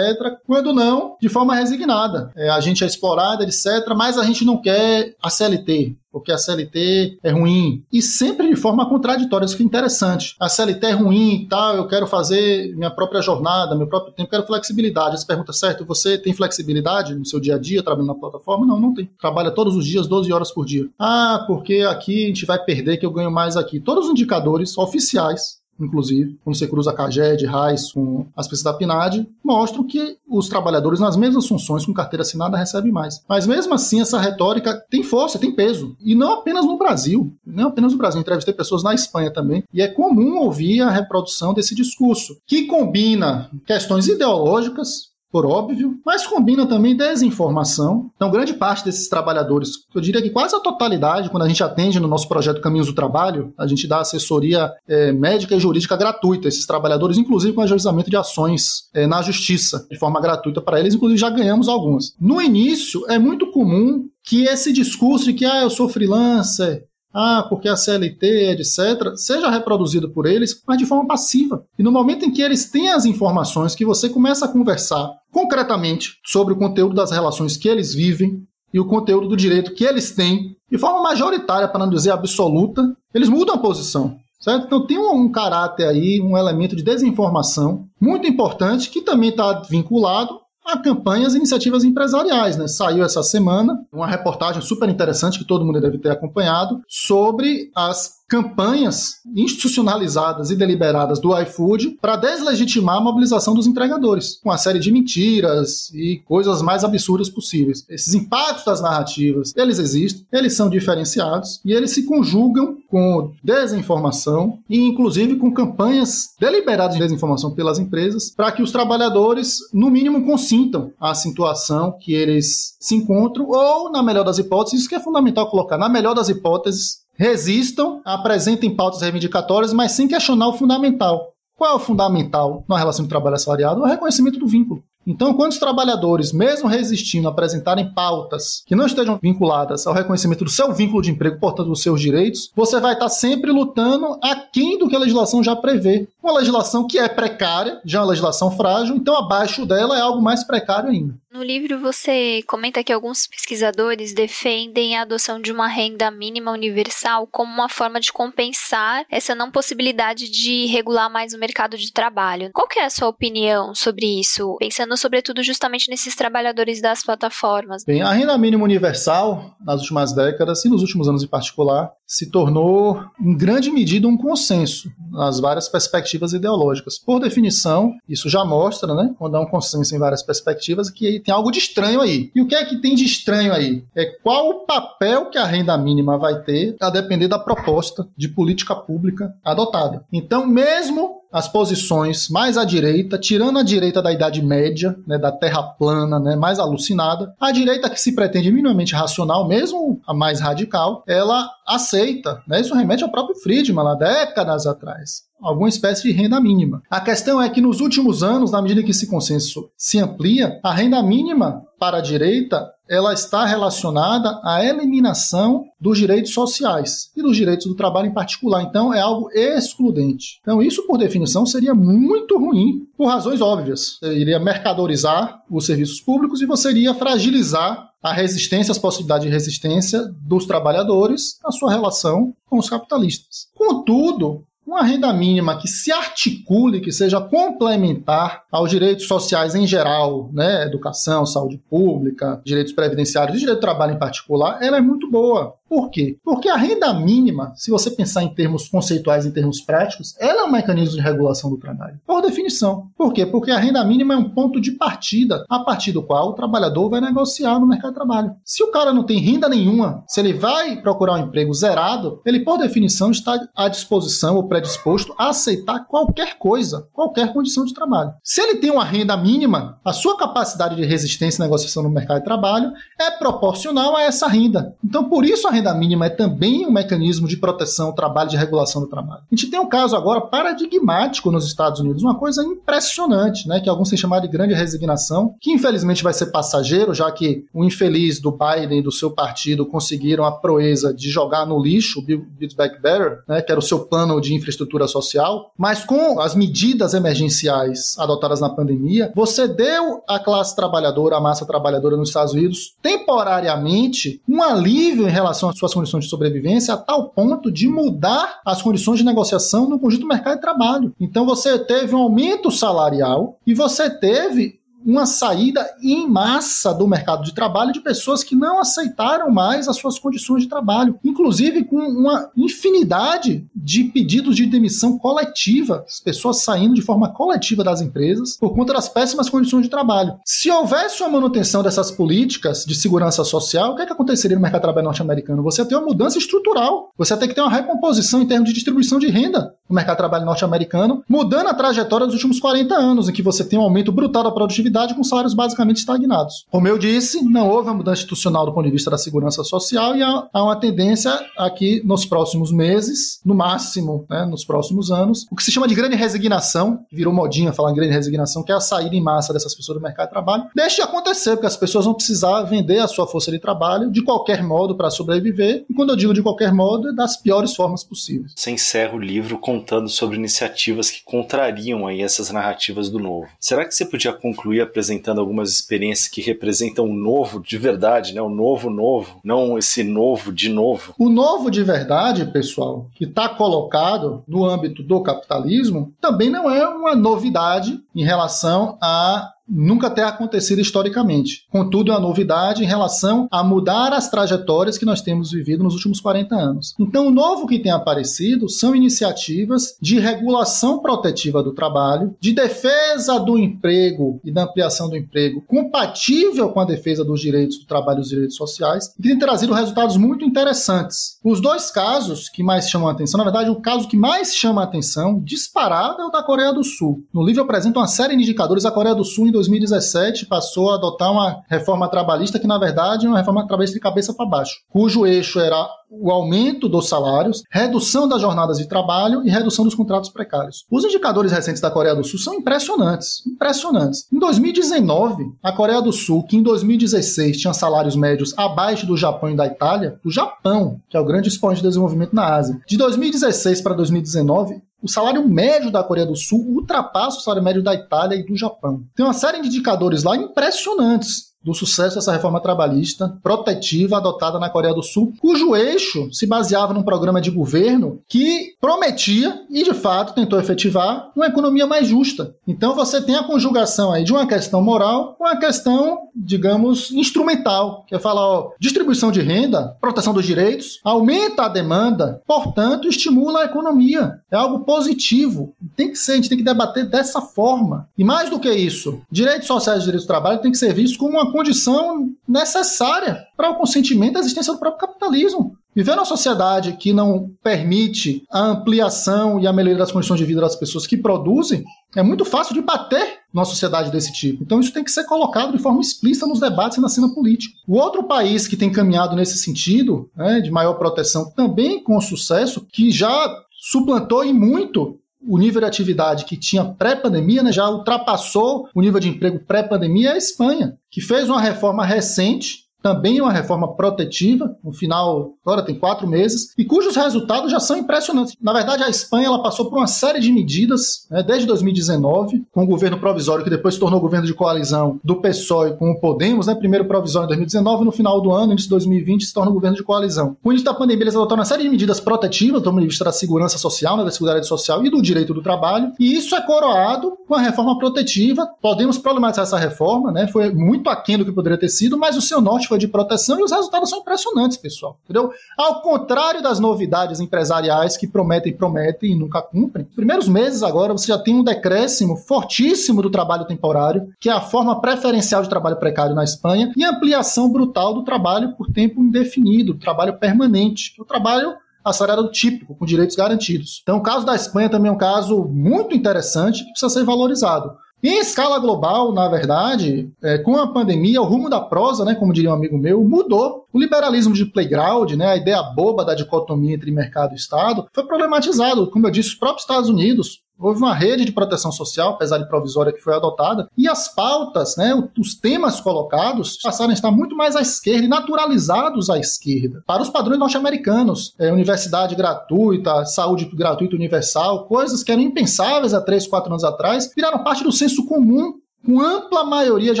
[0.46, 2.32] quando não, de forma resignada.
[2.36, 3.66] É, a gente é explorado, etc.,
[3.96, 7.84] mas a gente não quer a CLT, porque a CLT é ruim.
[7.92, 10.34] E sempre de forma contraditória, isso que é interessante.
[10.40, 14.30] A CLT é ruim e tal, eu quero fazer minha própria jornada, meu próprio tempo,
[14.30, 15.18] quero flexibilidade.
[15.18, 18.66] Você pergunta, certo, você tem flexibilidade no seu dia a dia, trabalhando na plataforma?
[18.66, 19.10] Não, não tem.
[19.20, 20.88] Trabalha todos os dias, 12 horas por dia.
[20.98, 23.80] Ah, porque aqui a gente vai perder que eu ganho mais aqui.
[23.80, 28.72] Todos os indicadores oficiais inclusive, quando você cruza a CAGED, RAIS com as pesquisas da
[28.72, 33.22] PNAD, mostram que os trabalhadores nas mesmas funções com carteira assinada recebem mais.
[33.28, 35.96] Mas mesmo assim, essa retórica tem força, tem peso.
[36.00, 38.20] E não apenas no Brasil, não apenas no Brasil.
[38.20, 39.64] Entrevistei pessoas na Espanha também.
[39.72, 46.26] E é comum ouvir a reprodução desse discurso, que combina questões ideológicas por óbvio, mas
[46.26, 48.10] combina também desinformação.
[48.16, 52.00] Então, grande parte desses trabalhadores, eu diria que quase a totalidade, quando a gente atende
[52.00, 56.48] no nosso projeto Caminhos do Trabalho, a gente dá assessoria é, médica e jurídica gratuita
[56.48, 60.80] a esses trabalhadores, inclusive com ajuizamento de ações é, na justiça, de forma gratuita para
[60.80, 62.14] eles, inclusive já ganhamos algumas.
[62.20, 67.44] No início, é muito comum que esse discurso de que ah, eu sou freelancer, ah,
[67.48, 71.64] porque a CLT, etc., seja reproduzido por eles, mas de forma passiva.
[71.78, 76.18] E no momento em que eles têm as informações, que você começa a conversar concretamente
[76.24, 78.42] sobre o conteúdo das relações que eles vivem
[78.72, 82.96] e o conteúdo do direito que eles têm, de forma majoritária, para não dizer absoluta,
[83.12, 84.16] eles mudam a posição.
[84.40, 84.64] Certo?
[84.64, 89.60] Então tem um, um caráter aí, um elemento de desinformação muito importante que também está
[89.68, 92.56] vinculado a campanhas e iniciativas empresariais.
[92.56, 92.68] Né?
[92.68, 98.19] Saiu essa semana uma reportagem super interessante que todo mundo deve ter acompanhado sobre as
[98.30, 104.78] campanhas institucionalizadas e deliberadas do iFood para deslegitimar a mobilização dos entregadores, com uma série
[104.78, 107.84] de mentiras e coisas mais absurdas possíveis.
[107.90, 114.60] Esses impactos das narrativas, eles existem, eles são diferenciados e eles se conjugam com desinformação
[114.68, 120.24] e inclusive com campanhas deliberadas de desinformação pelas empresas para que os trabalhadores, no mínimo,
[120.24, 125.00] consintam a situação que eles se encontram ou, na melhor das hipóteses, isso que é
[125.00, 131.34] fundamental colocar, na melhor das hipóteses, resistam, apresentem pautas reivindicatórias, mas sem questionar o fundamental.
[131.54, 133.82] Qual é o fundamental na relação de trabalho assalariado?
[133.82, 134.82] É o reconhecimento do vínculo.
[135.06, 140.50] Então, quando os trabalhadores, mesmo resistindo, apresentarem pautas que não estejam vinculadas ao reconhecimento do
[140.50, 144.88] seu vínculo de emprego, portanto, dos seus direitos, você vai estar sempre lutando aquém do
[144.88, 146.08] que a legislação já prevê.
[146.22, 150.20] Uma legislação que é precária, já é uma legislação frágil, então abaixo dela é algo
[150.20, 151.14] mais precário ainda.
[151.32, 157.26] No livro você comenta que alguns pesquisadores defendem a adoção de uma renda mínima universal
[157.26, 162.50] como uma forma de compensar essa não possibilidade de regular mais o mercado de trabalho.
[162.52, 167.84] Qual é a sua opinião sobre isso, pensando sobretudo justamente nesses trabalhadores das plataformas?
[167.84, 172.28] Bem, a renda mínima universal, nas últimas décadas e nos últimos anos em particular, se
[172.28, 176.98] tornou em grande medida um consenso nas várias perspectivas ideológicas.
[176.98, 181.32] Por definição, isso já mostra, né, quando há um consenso em várias perspectivas, que tem
[181.32, 182.32] algo de estranho aí.
[182.34, 183.84] E o que é que tem de estranho aí?
[183.94, 188.28] É qual o papel que a renda mínima vai ter a depender da proposta de
[188.28, 190.04] política pública adotada.
[190.12, 195.30] Então, mesmo as posições mais à direita, tirando a direita da Idade Média, né, da
[195.30, 200.40] Terra plana, né, mais alucinada, a direita que se pretende minimamente racional, mesmo a mais
[200.40, 202.42] radical, ela aceita.
[202.46, 206.82] Né, isso remete ao próprio Friedman, lá décadas atrás alguma espécie de renda mínima.
[206.90, 210.72] A questão é que nos últimos anos, na medida que esse consenso se amplia, a
[210.72, 217.36] renda mínima para a direita ela está relacionada à eliminação dos direitos sociais e dos
[217.36, 218.62] direitos do trabalho em particular.
[218.62, 220.38] Então, é algo excludente.
[220.42, 223.98] Então, isso, por definição, seria muito ruim por razões óbvias.
[224.00, 229.32] Você iria mercadorizar os serviços públicos e você iria fragilizar a resistência, as possibilidades de
[229.32, 233.48] resistência dos trabalhadores na sua relação com os capitalistas.
[233.54, 240.30] Contudo, uma renda mínima que se articule, que seja complementar aos direitos sociais em geral,
[240.32, 245.10] né, educação, saúde pública, direitos previdenciários e direito do trabalho em particular, ela é muito
[245.10, 245.54] boa.
[245.70, 246.18] Por quê?
[246.24, 250.44] Porque a renda mínima, se você pensar em termos conceituais, em termos práticos, ela é
[250.44, 252.00] um mecanismo de regulação do trabalho.
[252.04, 252.88] Por definição.
[252.98, 253.24] Por quê?
[253.24, 256.90] Porque a renda mínima é um ponto de partida a partir do qual o trabalhador
[256.90, 258.34] vai negociar no mercado de trabalho.
[258.44, 262.40] Se o cara não tem renda nenhuma, se ele vai procurar um emprego zerado, ele,
[262.40, 268.12] por definição, está à disposição ou predisposto a aceitar qualquer coisa, qualquer condição de trabalho.
[268.24, 272.18] Se ele tem uma renda mínima, a sua capacidade de resistência e negociação no mercado
[272.18, 274.74] de trabalho é proporcional a essa renda.
[274.84, 278.36] Então, por isso a renda mínima é também um mecanismo de proteção ao trabalho, de
[278.36, 279.22] regulação do trabalho.
[279.30, 283.68] A gente tem um caso agora paradigmático nos Estados Unidos, uma coisa impressionante, né, que
[283.68, 288.20] alguns têm chamado de grande resignação, que infelizmente vai ser passageiro, já que o infeliz
[288.20, 292.56] do Biden e do seu partido conseguiram a proeza de jogar no lixo o Build
[292.56, 296.94] Back Better, né, que era o seu plano de infraestrutura social, mas com as medidas
[296.94, 302.74] emergenciais adotadas na pandemia, você deu à classe trabalhadora, à massa trabalhadora nos Estados Unidos,
[302.82, 308.40] temporariamente, um alívio em relação às suas condições de sobrevivência a tal ponto de mudar
[308.44, 310.94] as condições de negociação no conjunto do mercado de trabalho.
[311.00, 317.22] Então você teve um aumento salarial e você teve uma saída em massa do mercado
[317.22, 321.76] de trabalho de pessoas que não aceitaram mais as suas condições de trabalho, inclusive com
[321.76, 328.36] uma infinidade de pedidos de demissão coletiva, as pessoas saindo de forma coletiva das empresas
[328.36, 330.14] por conta das péssimas condições de trabalho.
[330.24, 334.42] Se houvesse uma manutenção dessas políticas de segurança social, o que, é que aconteceria no
[334.42, 335.42] mercado de trabalho norte-americano?
[335.42, 338.98] Você ter uma mudança estrutural, você ter que ter uma recomposição em termos de distribuição
[338.98, 343.12] de renda no mercado de trabalho norte-americano, mudando a trajetória dos últimos 40 anos, em
[343.12, 346.46] que você tem um aumento brutal da produtividade com salários basicamente estagnados.
[346.50, 349.96] Como eu disse, não houve uma mudança institucional do ponto de vista da segurança social
[349.96, 355.36] e há, uma tendência aqui nos próximos meses, no máximo, né, nos próximos anos, o
[355.36, 358.60] que se chama de grande resignação, virou modinha falar em grande resignação, que é a
[358.60, 361.84] saída em massa dessas pessoas do mercado de trabalho, deixe de acontecer, porque as pessoas
[361.84, 365.90] vão precisar vender a sua força de trabalho de qualquer modo para sobreviver, e quando
[365.90, 368.32] eu digo de qualquer modo, é das piores formas possíveis.
[368.36, 373.28] Você encerra o livro contando sobre iniciativas que contrariam aí essas narrativas do novo.
[373.38, 378.22] Será que você podia concluir apresentando algumas experiências que representam o novo de verdade, né?
[378.22, 380.94] O novo novo, não esse novo de novo?
[380.98, 386.66] O novo de verdade, pessoal, que está colocado no âmbito do capitalismo, também não é
[386.68, 391.46] uma novidade em relação a nunca ter acontecido historicamente.
[391.50, 395.74] Contudo, é uma novidade em relação a mudar as trajetórias que nós temos vivido nos
[395.74, 396.74] últimos 40 anos.
[396.78, 403.18] Então, o novo que tem aparecido são iniciativas de regulação protetiva do trabalho, de defesa
[403.18, 407.98] do emprego e da ampliação do emprego compatível com a defesa dos direitos do trabalho
[407.98, 411.18] e dos direitos sociais, e tem trazido resultados muito interessantes.
[411.24, 414.60] Os dois casos que mais chamam a atenção, na verdade, o caso que mais chama
[414.60, 417.04] a atenção, disparado, é o da Coreia do Sul.
[417.12, 420.74] No livro apresenta uma série de indicadores da Coreia do Sul em 2017 passou a
[420.74, 424.56] adotar uma reforma trabalhista que, na verdade, é uma reforma trabalhista de cabeça para baixo,
[424.68, 429.74] cujo eixo era o aumento dos salários, redução das jornadas de trabalho e redução dos
[429.74, 430.64] contratos precários.
[430.70, 434.06] Os indicadores recentes da Coreia do Sul são impressionantes, impressionantes.
[434.12, 439.30] Em 2019, a Coreia do Sul, que em 2016 tinha salários médios abaixo do Japão
[439.30, 442.76] e da Itália, do Japão, que é o grande expoente de desenvolvimento na Ásia, de
[442.76, 447.74] 2016 para 2019, o salário médio da Coreia do Sul ultrapassa o salário médio da
[447.74, 448.84] Itália e do Japão.
[448.94, 454.50] Tem uma série de indicadores lá impressionantes do sucesso dessa reforma trabalhista protetiva adotada na
[454.50, 459.74] Coreia do Sul, cujo eixo se baseava num programa de governo que prometia e de
[459.74, 462.34] fato tentou efetivar uma economia mais justa.
[462.46, 467.84] Então você tem a conjugação aí de uma questão moral com uma questão, digamos, instrumental,
[467.86, 473.40] que é falar, ó, distribuição de renda, proteção dos direitos, aumenta a demanda, portanto, estimula
[473.40, 474.20] a economia.
[474.30, 475.54] É algo positivo.
[475.76, 477.88] Tem que ser, a gente tem que debater dessa forma.
[477.96, 480.96] E mais do que isso, direitos sociais e direitos do trabalho tem que ser vistos
[480.96, 485.56] como uma condição necessária para o consentimento da existência do próprio capitalismo.
[485.74, 490.40] Viver numa sociedade que não permite a ampliação e a melhoria das condições de vida
[490.40, 491.64] das pessoas que produzem
[491.94, 494.42] é muito fácil de bater numa sociedade desse tipo.
[494.42, 497.54] Então isso tem que ser colocado de forma explícita nos debates e na cena política.
[497.68, 502.66] O outro país que tem caminhado nesse sentido, né, de maior proteção, também com sucesso,
[502.72, 508.68] que já suplantou em muito o nível de atividade que tinha pré-pandemia, né, já ultrapassou
[508.74, 513.32] o nível de emprego pré-pandemia, é a Espanha, que fez uma reforma recente também uma
[513.32, 518.36] reforma protetiva, no final, agora tem quatro meses, e cujos resultados já são impressionantes.
[518.40, 522.64] Na verdade, a Espanha ela passou por uma série de medidas, né, desde 2019, com
[522.64, 526.46] o governo provisório, que depois se tornou governo de coalizão do PSOE com o Podemos,
[526.46, 529.76] né, primeiro provisório em 2019, no final do ano, início de 2020, se torna governo
[529.76, 530.36] de coalizão.
[530.42, 532.86] Com o início da pandemia, eles adotaram uma série de medidas protetivas, do ponto de
[532.86, 536.34] vista da segurança social, né, da segurança social e do direito do trabalho, e isso
[536.34, 538.48] é coroado com a reforma protetiva.
[538.60, 542.22] Podemos problematizar essa reforma, né, foi muito aquém do que poderia ter sido, mas o
[542.22, 544.98] seu norte de proteção e os resultados são impressionantes, pessoal.
[545.04, 545.32] Entendeu?
[545.56, 550.92] Ao contrário das novidades empresariais que prometem, prometem e nunca cumprem, nos primeiros meses agora
[550.92, 555.48] você já tem um decréscimo fortíssimo do trabalho temporário, que é a forma preferencial de
[555.48, 561.04] trabalho precário na Espanha, e ampliação brutal do trabalho por tempo indefinido, trabalho permanente, o
[561.04, 561.54] trabalho
[561.84, 563.80] assalariado típico, com direitos garantidos.
[563.82, 567.72] Então, o caso da Espanha também é um caso muito interessante que precisa ser valorizado.
[568.02, 572.32] Em escala global, na verdade, é, com a pandemia, o rumo da prosa, né, como
[572.32, 573.66] diria um amigo meu, mudou.
[573.70, 578.04] O liberalismo de playground, né, a ideia boba da dicotomia entre mercado e Estado, foi
[578.04, 578.90] problematizado.
[578.90, 582.46] Como eu disse, os próprios Estados Unidos Houve uma rede de proteção social, apesar de
[582.46, 587.34] provisória, que foi adotada, e as pautas, né, os temas colocados, passaram a estar muito
[587.34, 591.34] mais à esquerda e naturalizados à esquerda, para os padrões norte-americanos.
[591.38, 597.10] É, universidade gratuita, saúde gratuita universal, coisas que eram impensáveis há três, quatro anos atrás,
[597.14, 598.54] viraram parte do senso comum
[598.84, 600.00] com ampla maioria de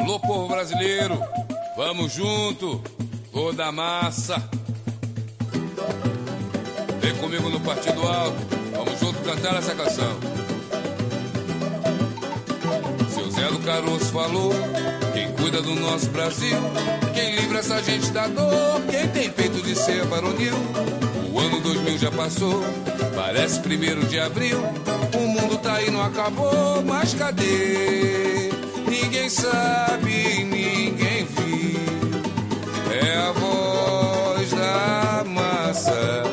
[0.05, 1.17] Alô, povo brasileiro,
[1.75, 2.79] vamos junto,
[3.31, 4.35] toda massa.
[6.99, 8.37] Vem comigo no Partido Alto,
[8.71, 10.19] vamos junto cantar essa canção.
[13.09, 14.51] Seu Zé do Caroço falou.
[15.13, 16.57] Quem cuida do nosso Brasil,
[17.15, 20.53] quem livra essa gente da dor, quem tem peito de ser varonil.
[21.35, 22.63] O ano 2000 já passou,
[23.13, 24.57] parece primeiro de abril.
[25.13, 28.49] O mundo tá aí, não acabou, mas cadê?
[28.87, 32.21] Ninguém sabe, ninguém viu.
[32.89, 36.23] É a voz da massa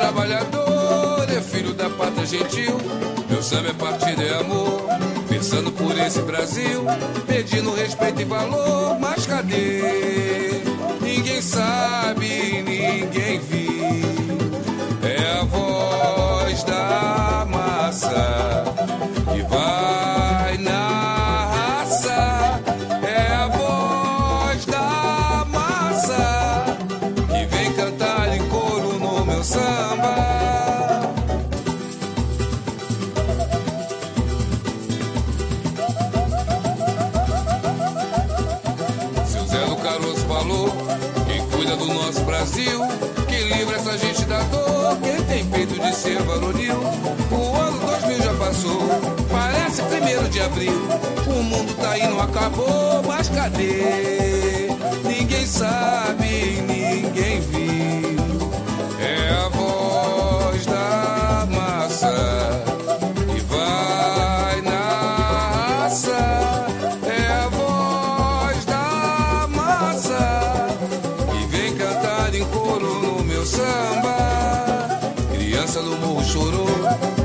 [0.00, 2.78] trabalhador é filho da pátria gentil.
[3.28, 4.86] Meu samba é partido, é amor.
[5.28, 6.84] Pensando por esse Brasil,
[7.26, 8.98] pedindo respeito e valor.
[8.98, 10.62] Mas cadê?
[11.02, 13.69] Ninguém sabe, ninguém viu.
[46.00, 46.80] Ser varonil.
[47.30, 48.80] O ano 2000 já passou,
[49.30, 50.88] parece primeiro de abril.
[51.26, 54.68] O mundo tá aí, não acabou, mas cadê?
[55.04, 58.50] Ninguém sabe, ninguém viu.
[58.98, 62.62] É a voz da massa
[63.30, 66.16] que vai na raça.
[67.06, 70.66] É a voz da massa
[71.30, 74.09] que vem cantar em coro no meu samba.
[76.30, 76.68] Chorou,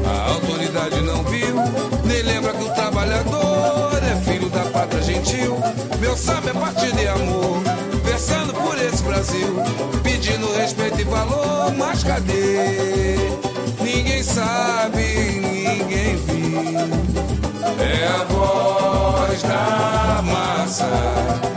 [0.04, 1.56] a autoridade não viu.
[2.06, 5.60] Nem lembra que o trabalhador é filho da pátria gentil.
[6.00, 7.62] Meu samba é partido de amor,
[8.04, 9.58] versando por esse Brasil,
[10.02, 11.72] pedindo respeito e valor.
[11.78, 13.16] Mas cadê?
[13.80, 16.60] Ninguém sabe, ninguém viu.
[17.80, 21.55] É a voz da massa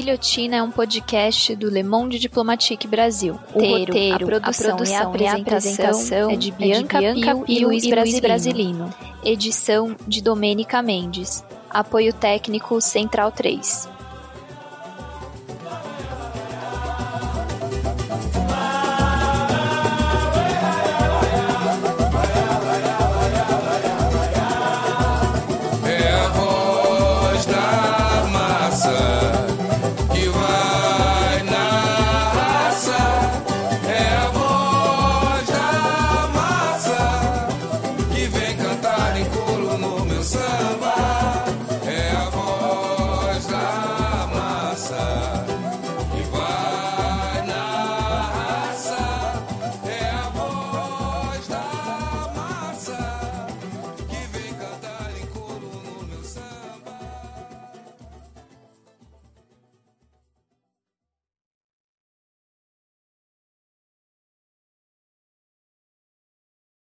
[0.00, 3.34] Guilhotina é um podcast do Le Monde Diplomatique Brasil.
[3.52, 7.44] O Roteiro, roteiro, a produção a produção e a apresentação apresentação é de Bianca, Pio,
[7.46, 7.86] e Luiz
[8.18, 8.94] Brasilino.
[9.22, 11.44] Edição de Domênica Mendes.
[11.68, 13.99] Apoio técnico Central 3.